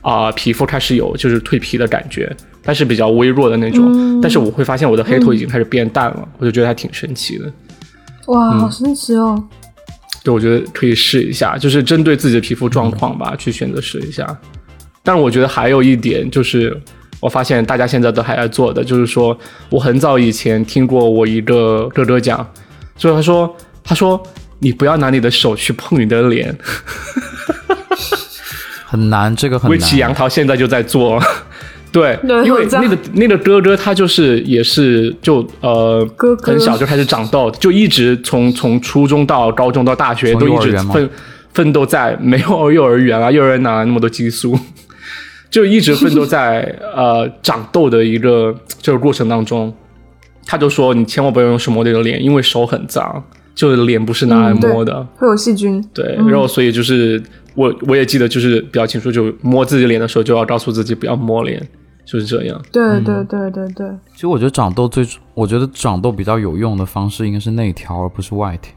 [0.02, 7.44] 啊、皮肤开始有就是蜕皮的感觉，但是比较微弱的那种，但是我会发现我的黑头已经开始变淡了，我就觉得还挺神奇的。
[8.26, 9.42] 哇，好神奇哦！
[10.22, 14.38] 对，我觉得可以试一下，就是针对自己的皮肤状况吧，去选择试一下。
[15.02, 16.78] 但是我觉得还有一点就是，
[17.20, 19.36] 我发现大家现在都还在做的，就是说，
[19.70, 22.46] 我很早以前听过我一个哥哥讲，
[22.96, 24.22] 就是他说，他说
[24.58, 26.54] 你不要拿你的手去碰你的脸，
[28.84, 30.16] 很难，这个很难围棋杨难。
[30.16, 31.18] 桃现在就在做，
[31.92, 41.10] 对，因为那个那个哥哥他就是也是就呃哥哥很小就开始长痘，就一直从从初中到高中到大学都一直奋
[41.52, 44.56] 奋斗在没有 幼儿园啊，幼儿园哪来那么多激素？
[45.50, 46.62] 就一直奋斗在
[46.94, 49.74] 呃长痘的一个这个过程当中，
[50.46, 53.20] 他就说你千万不要用手摸这个脸，因为手很脏，
[53.52, 55.04] 就是脸不是拿来摸的。
[55.16, 55.84] 会有细菌。
[55.92, 57.20] 对，然后所以就是
[57.56, 61.60] 我我也记得就是比较清楚，就摸自己脸的时候就要告诉自己不要摸脸，
[62.10, 62.60] 就是这样。
[62.72, 68.72] 对对对对对，其实我觉得长痘最，我觉得长痘比较有用的方式应该是内调，而不是外调，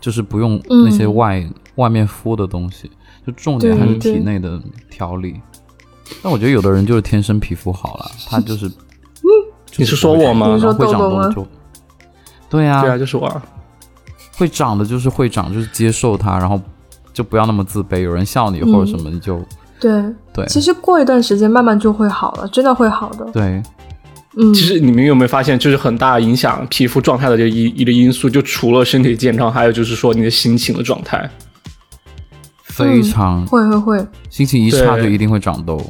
[0.00, 1.42] 就是不用那些外、
[1.76, 2.90] 外面敷的东西，
[3.26, 4.60] 就重点还是体内的
[4.90, 5.40] 调理。
[6.22, 8.70] 但我觉得有的人就是天生皮肤好了， 他就是。
[9.76, 11.44] 你是说我吗你说会长痘痘吗就，
[12.48, 13.42] 对啊，对啊，就是我啊。
[14.36, 16.60] 会长的就是会长，就是接受它，然后
[17.12, 17.98] 就不要那么自卑。
[18.00, 19.42] 有人笑你或者什么，你就
[19.80, 20.02] 对
[20.32, 20.46] 对。
[20.46, 23.24] 其实过一段时间慢慢就会好了，真的会好的。
[23.32, 23.62] 对。
[24.36, 31.30] 嗯，其实你们有没有发现，就是很大影响皮肤状态的这一一个因素，就除了身体健康，还有就是说你的心情的状态。
[32.64, 33.46] 非常。
[33.46, 35.80] 会会会，心情一差就一定会长痘。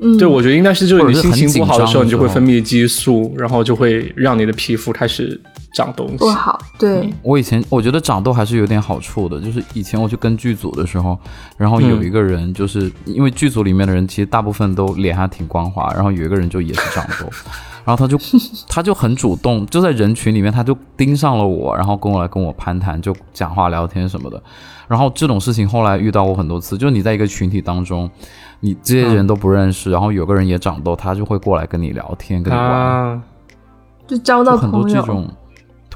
[0.00, 5.38] 嗯，对，我觉得应该是就是你心情不好的时候你就会分泌激素，然后就会让你的皮肤开始
[5.72, 6.30] 长东西不。
[6.30, 6.58] 好。
[6.78, 11.18] 对，我以前我觉得长痘还是有点好处的，就是以前我去跟剧组的时候，
[11.56, 17.28] 然后有一个人就是、因为剧组里面的人其实大部分都脸还挺光滑，然后有一个人就也是长痘，
[17.84, 18.18] 然后他就
[18.68, 24.42] 他就很主动，就在人群里面他就盯上了我，然后跟我来跟我攀谈，就讲话聊天什么的。
[24.88, 28.10] 然后这种事情后来遇到过很多次，就是你在一个群体当中，
[28.58, 33.22] 你这些人都不认识，然后有个人也长痘，他就会过来跟你聊天，跟你玩，啊，
[34.08, 34.88] 就交到就很多。
[34.88, 35.28] 这种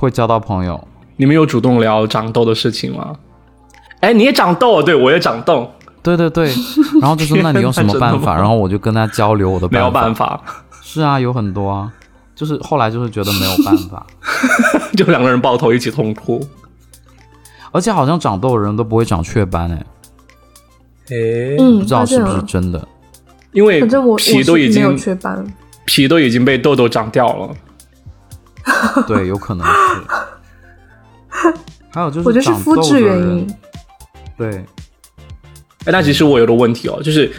[0.04, 0.86] 会交到朋友。
[1.16, 3.16] 你们有主动聊长痘的事情吗？
[4.00, 5.70] 哎，你也长痘，对我也长痘，
[6.02, 6.52] 对对对，
[7.00, 8.36] 然后就说那你用什么办法？
[8.36, 10.40] 然后我就跟他交流我的没有办办法，
[10.82, 11.92] 是啊，有很多啊，
[12.34, 14.06] 就是后来就是觉得没有办法，
[14.94, 16.46] 就两个人抱头一起痛哭。
[17.72, 19.86] 而且好像长痘的人都不会长雀斑哎，
[21.10, 22.86] 哎，嗯，不知道是不是真的。
[23.52, 25.44] 因为反正我我皮都已经没有经雀斑。
[25.86, 27.50] 皮都已经被痘痘长掉了。
[29.06, 29.72] 对，有可能是。
[31.92, 33.54] 还有就是我觉得是长痘的肤质原因。
[34.36, 34.48] 对，
[35.84, 37.30] 哎，那其实我有个问题哦，就是，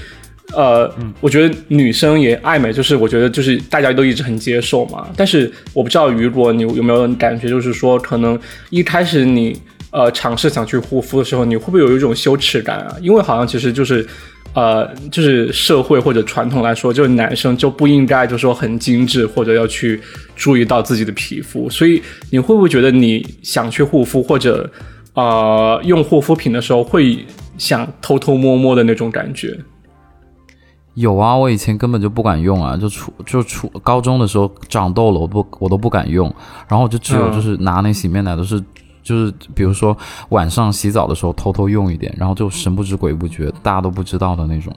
[0.53, 5.07] 呃，我觉得女生也爱美，就是我觉得就是大家都一直很接受嘛。
[5.17, 9.61] 但是我不知道雨果你有没有感觉，就是说可能一开始你
[9.91, 12.95] 呃尝试想去护肤的时候，你会不会有一种羞耻感啊？
[13.01, 14.07] 因为好像其实就是。
[14.55, 20.01] 呃，就是社会或者传统来说，就是男生就不应该就说很精致，或者要去
[20.33, 21.69] 注意到自己的皮肤。
[21.69, 24.71] 所以你会不会觉得你想去护肤或者
[25.13, 27.25] 呃用护肤品的时候，会
[27.57, 29.59] 想偷偷摸摸的那种感觉？
[30.93, 36.33] 有啊，我以前根本就不敢用啊，就初就初高中的时候长痘了，我不我都不敢用，
[36.69, 38.63] 然后我就只有就是拿那洗面奶都是。
[39.05, 39.95] 就是比如说
[40.29, 44.75] 晚上洗澡的时候偷偷用一点，然后就神不知鬼不觉，大家都不知道的那种。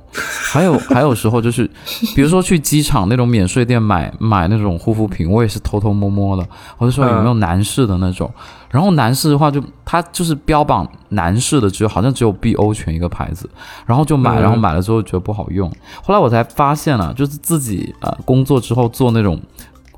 [0.52, 1.68] 还有还有时候就是，
[2.14, 6.46] 比如说去机场那种免税店买买那种护肤品，我也是偷偷摸摸的。
[6.76, 8.30] 我就说有没有男士的那种，
[8.70, 13.48] 然后男士的话就他就是标榜男士的只有好像只有 BO 泉一个牌子，
[13.86, 15.72] 然后就买，嗯然后买了之后觉得不好用，
[16.04, 19.40] 后来我才发现了，就是自己呃工作之后做那种。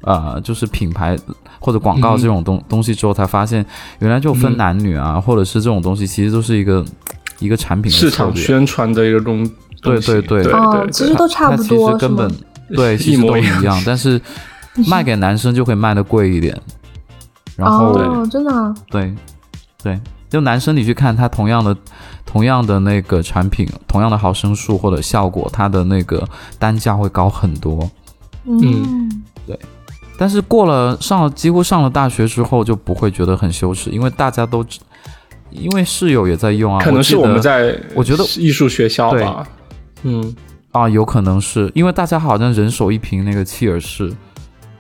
[0.02, 1.16] 呃，就是品牌
[1.58, 3.64] 或者广告这种东、东西之后，才发现
[3.98, 6.84] 原来就分男女啊，或者是这种东西，其实都是一个
[7.38, 9.48] 一个产品的市场宣传的一个东
[9.82, 10.42] 对对对。
[10.42, 10.90] 对哦，对。
[10.90, 12.30] 其实都差不多，实根本
[12.74, 14.20] 对，其实都一模一样一样，但是
[14.88, 16.58] 卖给男生就会卖的贵一点。
[17.56, 19.14] 然后哦，真的啊，对
[19.82, 21.76] 对，就男生你去看他同样的
[22.24, 26.26] 同样的那个产品，同样的毫升数或者效果，它的那个
[26.58, 27.90] 单价会高很多。
[28.46, 29.22] 嗯，
[30.20, 34.78] 但是过了上了几乎上了大学之后，就不会觉得很羞耻，因为大家都知，
[35.48, 36.78] 因为室友也在用啊。
[36.84, 39.48] 可能是我们在我觉得艺术学校吧，
[40.02, 40.36] 嗯，
[40.72, 44.12] 啊，有可能是因为大家好像人手一瓶那个契尔氏，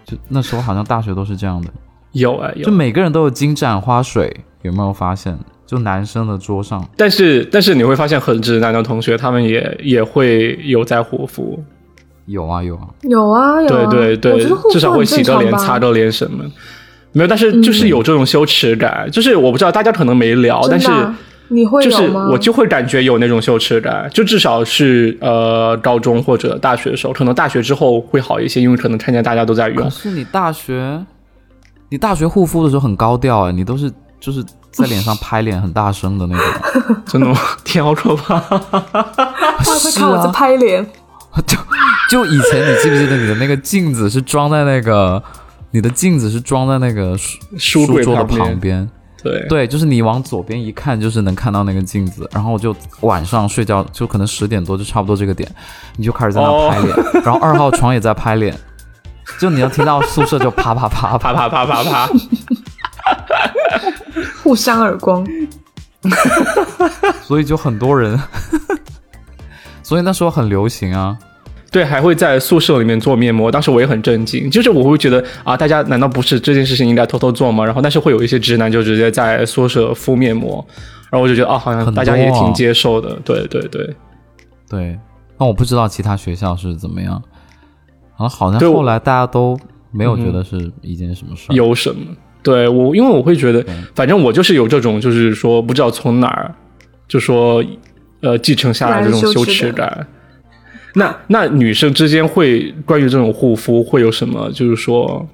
[0.04, 1.70] 就那时候好像大学都是这样的，
[2.12, 5.38] 有啊有就，每个人都有金盏花水，有没有发现？
[5.66, 11.58] 就男生的桌上，但是但是你会发现很直男的同学，他们也也会有在护肤，
[12.30, 16.44] 有啊有啊，有啊有对啊，对对至少会洗个脸、擦个脸什么。
[17.12, 20.88] 没有，但是就是有这种羞耻感，就是我不知道大家可能没聊，但是
[21.48, 22.08] 你会就是？
[22.30, 29.90] 我就会感觉有那种羞耻感，就至少是呃高中或者大学的时候，可能大学之后会好一些，因为可能看见大家都在用可。
[29.90, 31.04] 是你大学，
[31.88, 37.36] 你大学护肤的时候很高调哎，你都是就是在脸上拍脸很大声的那种， 真的吗？
[37.64, 38.38] 天，好可怕！
[38.38, 40.86] 他会是看我在啊，拍脸，
[41.44, 41.56] 就
[42.10, 45.22] 就以前你记不记得你的那个镜子是装在那个，
[45.70, 48.90] 你的镜子是装在那个书书桌的旁边。
[49.22, 52.28] 对对，就是你往左边一看，就是能看到那个镜子。
[52.32, 55.48] 然后我就晚上睡觉，就可能十点多，就差不多这个点，
[55.96, 56.96] 你就开始在那哦拍脸。
[57.22, 58.58] 然后二号床也在拍脸，
[59.38, 62.10] 就你要听到宿舍就啪啪啪啪啪啪啪啪啪，
[64.42, 65.24] 互扇耳光。
[67.22, 68.18] 所以就很多人，
[69.84, 71.16] 所以那时候很流行啊。
[71.70, 73.50] 对，还会在宿舍里面做面膜。
[73.50, 77.64] 当时我也很震惊，就是我会觉得啊，大家难道不是这件事情应该偷偷做吗？
[77.64, 80.66] 然后但是会有一些直男就直接在宿舍敷面膜，
[81.10, 83.16] 然后我就觉得啊，好像大家也挺接受的。
[83.24, 83.94] 对对对，
[84.68, 84.98] 对，
[85.38, 87.22] 那我不知道其他学校是怎么样。
[88.18, 89.56] 然后好像对后来大家都
[89.92, 91.54] 没有觉得是一件什么事儿。
[91.54, 92.04] 有什么？
[92.42, 93.64] 对我，因为我会觉得，
[93.94, 96.52] 反正我就是有这种，就是说不知道从哪儿，
[97.06, 97.64] 就说
[98.22, 100.04] 呃继承下来这种羞耻感。
[100.94, 104.50] 那那女生之间会关于这种护肤会有什么？
[104.52, 105.26] 就是说，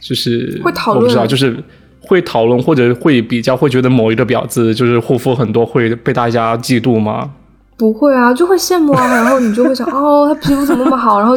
[0.00, 1.56] 就是会讨论我不知道，就是
[2.00, 7.30] 会讨论或者会比较，会觉得某一个婊子就是护肤很多会被大家嫉妒吗？
[7.76, 11.36] 不会啊，就会羡慕啊，然后你就会想， 哦，她皮肤怎么那么好，然后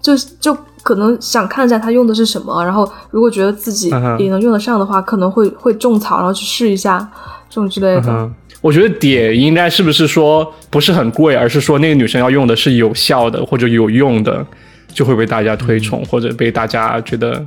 [0.00, 3.88] 就就可能想看一下她用的是什么，然后如果觉得自己
[4.18, 7.10] 也能用得上的话，可能会会种草，然后去试一下
[7.50, 8.04] 这种之类的。
[8.08, 8.32] 嗯，
[8.62, 14.46] 我觉得点应该是不是说不是很贵，而是说那个女生要用的是有效的或者有用的，
[14.94, 17.44] 就会被大家推崇、或者被大家觉得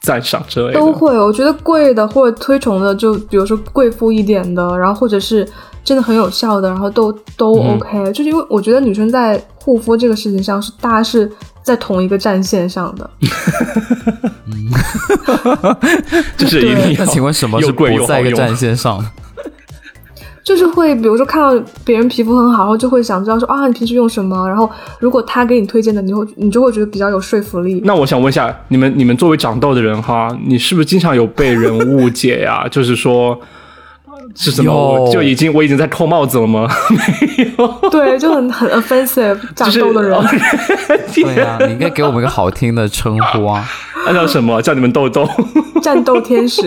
[0.00, 0.74] 赞赏之类的。
[0.74, 5.46] 都会，我觉得贵的或者推崇的，就比如说贵妇一点的，然后或者是
[5.84, 11.30] 真的很有效的，然后都都嗯 OK、就是因为我觉得女生在护肤这个事情上是大家是
[11.62, 13.10] 在同一个战线上的。
[16.36, 17.04] 就是一定要。
[17.04, 19.04] 那请问什么是又贵又不在一个战线上？
[20.44, 24.48] 就是会，比如说看到别人皮肤很好，然后就会想知道说啊，你平时用什么？
[24.48, 27.80] 然后如果他给你推荐的，你会你就会觉得比较有说服力。
[27.84, 32.66] 那我想问一下，你们你们作为长痘的人哈，你是不是经常有被人误解呀？
[32.70, 33.38] 就是说。
[34.34, 35.10] 是什么？
[35.12, 36.66] 就已经我已经在扣帽子了吗？
[36.88, 40.18] 没有对，就很很 offensive，长痘的人。
[41.12, 43.62] 对呀、你应该给我们一个好听的称呼啊！
[44.06, 45.28] 按照什么叫你们痘痘？
[45.82, 46.62] 战斗天使，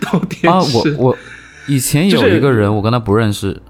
[0.00, 1.16] 痘天啊，使我我
[1.66, 3.60] 以前有一个人，我跟他不认识，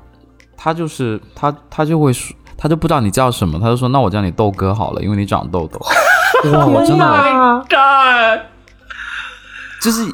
[0.57, 5.80] 他就是他他就会说，他就不知道你叫什么，他就说那我叫你豆哥好了，因为你长痘痘。
[6.53, 8.47] 哇，我真的
[9.80, 10.05] 就是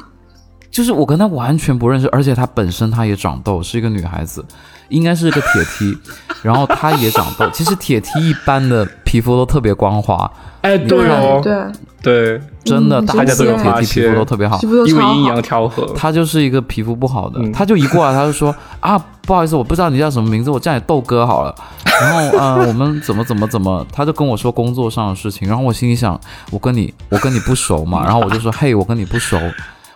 [0.71, 4.43] 就是我跟他完全不认识，而且他本身他也长痘，是一个女孩子，
[4.89, 5.97] 应该是个铁梯，
[6.41, 7.49] 然后她也长痘。
[7.51, 11.53] 其实铁梯一般的皮肤都特别光滑，哎，对哦，对，
[12.01, 15.39] 对，真的，嗯大家都有真的铁梯，皮肤都特别好因为阴阳。
[15.39, 15.85] 调和。
[15.95, 21.53] 他就是一个皮肤不好的，嗯她就一过来，他就说啊，不好意思，我不知道你叫什么名字，我叫你豆哥好了。
[22.01, 29.37] 然后呃，我们怎么怎么怎么，他就跟我说工作上的事情，然后我心里想，我跟你我跟你不熟嘛， 然后我就说嘿，我跟你不熟，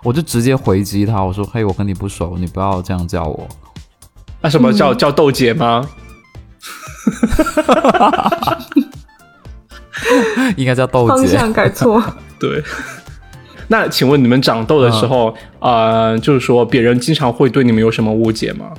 [0.03, 3.47] 我就直接回击他，我说嘿，我跟你不熟，你不要这样叫我。
[4.41, 5.83] 那什么叫叫豆姐吗？
[10.57, 11.15] 应该叫豆姐。
[11.15, 12.01] 方向改错，
[12.39, 12.63] 对。
[13.69, 18.71] 那请问你们长痘的时候，呃，就是说别人经常会对你们有什么误解吗？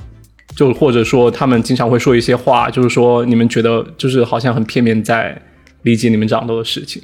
[0.55, 5.39] 就或者说他们经常会说一些话，就是说你们觉得就是好像很片面在
[5.83, 7.01] 理解你们长痘的事情。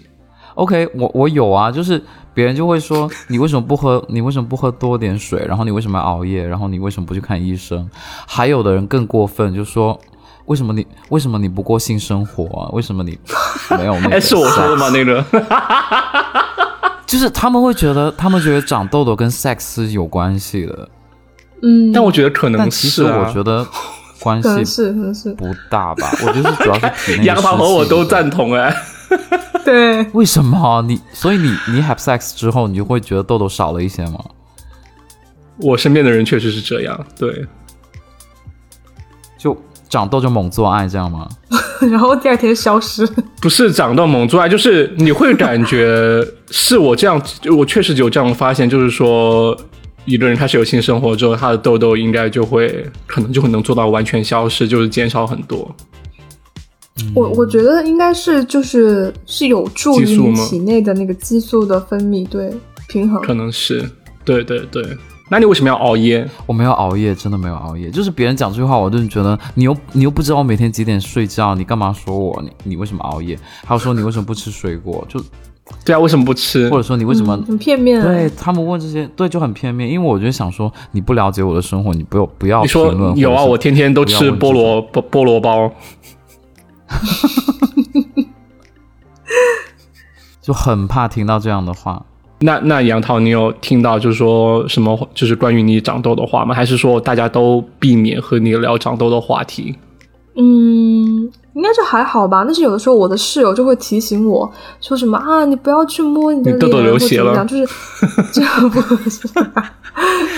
[0.56, 2.02] OK，我我有啊，就是
[2.34, 7.88] 别人就会说你为什么不喝，你为什么不喝多点水，然后你为什么要熬夜，然后你为什么不去看医生？
[8.26, 10.00] 还有的人更过分，就说
[10.46, 12.70] 为什么你为什么你不过性生活啊？
[12.74, 13.18] 为什么你
[13.78, 14.16] 没有那个？
[14.16, 14.90] 哎，是我说的吗？？
[14.92, 15.24] 那个
[17.08, 20.90] 就是他们会觉得，他们觉得长痘痘跟 sex 是有关系的，
[21.62, 23.04] 嗯，但我觉得可能但其实。
[23.04, 23.66] 我觉得
[24.20, 26.10] 关系是可能是不大吧。
[26.26, 28.76] 我觉得是主要是体内的 杨桃和我都赞同哎。
[29.64, 31.00] 对，为什么你？
[31.14, 34.20] 所以你你 have sex 之后，你就会觉得痘痘少了一些吗？
[35.58, 37.46] 我身边的人确实是这样，对，
[39.38, 39.56] 就
[39.90, 41.28] 长痘就猛做爱这样吗？
[41.92, 43.06] 然后第二天消失。
[43.42, 47.22] 不是长痘猛做爱， 就是你会感觉是我这样，
[47.56, 49.56] 我确实有这样发现，就是说
[50.06, 55.74] 一个人开始有性生活之后，他的痘痘应该就会可能就会能做到完全消失，就是减少很多。
[57.14, 62.54] 我我觉得应该是就是是有助于你体内的那个激素的分泌，对
[62.88, 63.22] 平衡。
[63.22, 63.84] 可能是，
[64.24, 64.82] 对对对。
[65.28, 66.28] 那你为什么要熬夜？
[66.46, 67.90] 我没有熬夜，真的没有熬夜。
[67.90, 72.40] 就是别人讲这句话，我就觉得你又你又不知道我每天几点睡觉，你干嘛说我？
[72.44, 73.36] 你你为什么熬夜？
[73.66, 75.04] 还有说你为什么不吃水果？
[75.10, 75.20] 就
[75.84, 76.78] 对啊，为什么不吃或？
[76.78, 77.36] 者说你为什么？
[77.38, 78.00] 嗯很片面？
[78.00, 83.18] 对，他们问这些，对就很片面，因为我就想说，你不了解我的生活，你不要不要你说评论。
[83.18, 85.72] 有啊，我天天都吃菠萝菠菠萝包。
[90.40, 92.06] 就很怕听到这样的话。
[92.46, 96.54] 那那杨桃，你有听到就是说什么，就是关于你长痘的话吗？
[96.54, 99.76] 还是说大家都避免和你聊长痘的话题？
[100.38, 102.44] 嗯，应该就还好吧。
[102.46, 107.68] 但是有的时候我的室友就会提醒我说什么啊，你不要去摸你的脸，痘痘流血了，就是
[108.32, 108.80] 这样不
[109.10, 109.28] 是，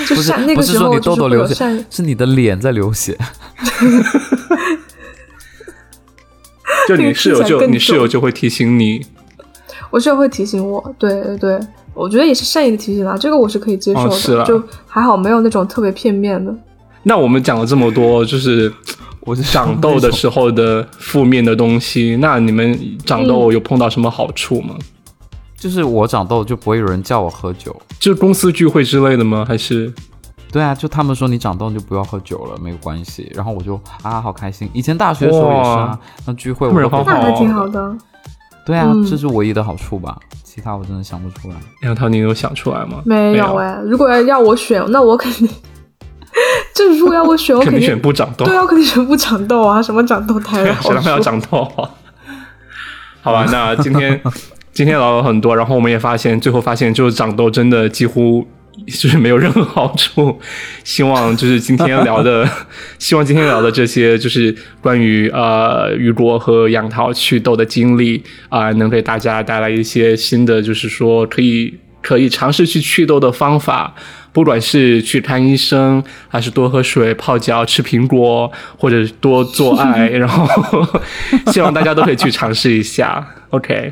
[0.08, 3.18] 就是那个时候你痘痘流血，是你的脸在流血。
[6.88, 9.06] 就你室友就你室友就会提醒你，
[9.90, 11.60] 我室友会提醒我，对对对。
[11.98, 16.54] 我觉得也是善意的提醒啊，这个我是可以接受的，就还好没有那种特别片面的。
[17.04, 18.72] 那我们讲了这么多，就是
[19.22, 24.76] 我长痘的时候的负面的东西，那你们长痘有碰到什么好处吗？
[25.58, 29.44] 就是我长痘就不会有人叫我喝酒，就是公司聚会之类的吗？
[29.48, 29.92] 还是？
[30.50, 33.30] 对啊，就他们说你长痘就不要喝酒了，没有关系。
[33.36, 34.70] 然后我就啊，好开心。
[34.72, 37.96] 以前大学的时候也是啊，那聚会我那还挺好的。
[38.66, 40.18] 对啊，这是唯一的好处吧。
[40.58, 41.56] 其他我真的想不出来。
[41.84, 43.00] 杨涛，你有想出来吗？
[43.06, 43.80] 没有哎。
[43.86, 45.48] 如果要要我选，那我肯定，
[46.74, 48.44] 就是如果要我选，我 肯定选不长痘。
[48.44, 49.80] 对啊，我肯定选不长痘啊！
[49.80, 51.64] 什么长痘太好，谁要长痘？
[53.22, 54.20] 好吧，那今天
[54.74, 58.48] 今天聊了很多，然后我们也发现，最后发现就是长痘真的几乎。
[58.86, 60.40] 就是没有任何好处。
[60.84, 62.48] 希望就是今天聊的，
[63.00, 73.94] 希望今天聊的这些，就是关于呃雨果和杨桃祛痘的经历啊，能给大家带来一些新的，就是说可以可以尝试去祛痘的方法，
[74.32, 80.48] 不管是去看医生，还是多喝水、泡脚、吃苹果，或者多做爱， 然后
[81.52, 83.28] 希望大家都可以去尝试一下。
[83.50, 83.92] OK。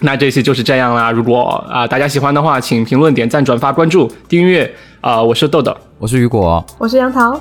[0.00, 1.10] 那这期就是这样啦。
[1.10, 5.20] 如果啊大家喜欢的话，请评论、点赞、转发、关注、订阅啊！
[5.20, 7.40] 我是豆豆，我是雨果，我是杨桃，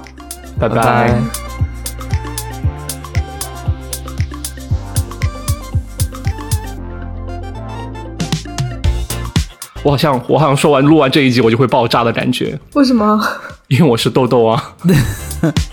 [0.60, 1.22] 拜拜。
[9.84, 12.60] 我好像我好像说完录完这一集我就会爆炸的感觉。
[12.74, 13.22] 为什么？
[13.68, 14.74] 因为我是豆豆啊。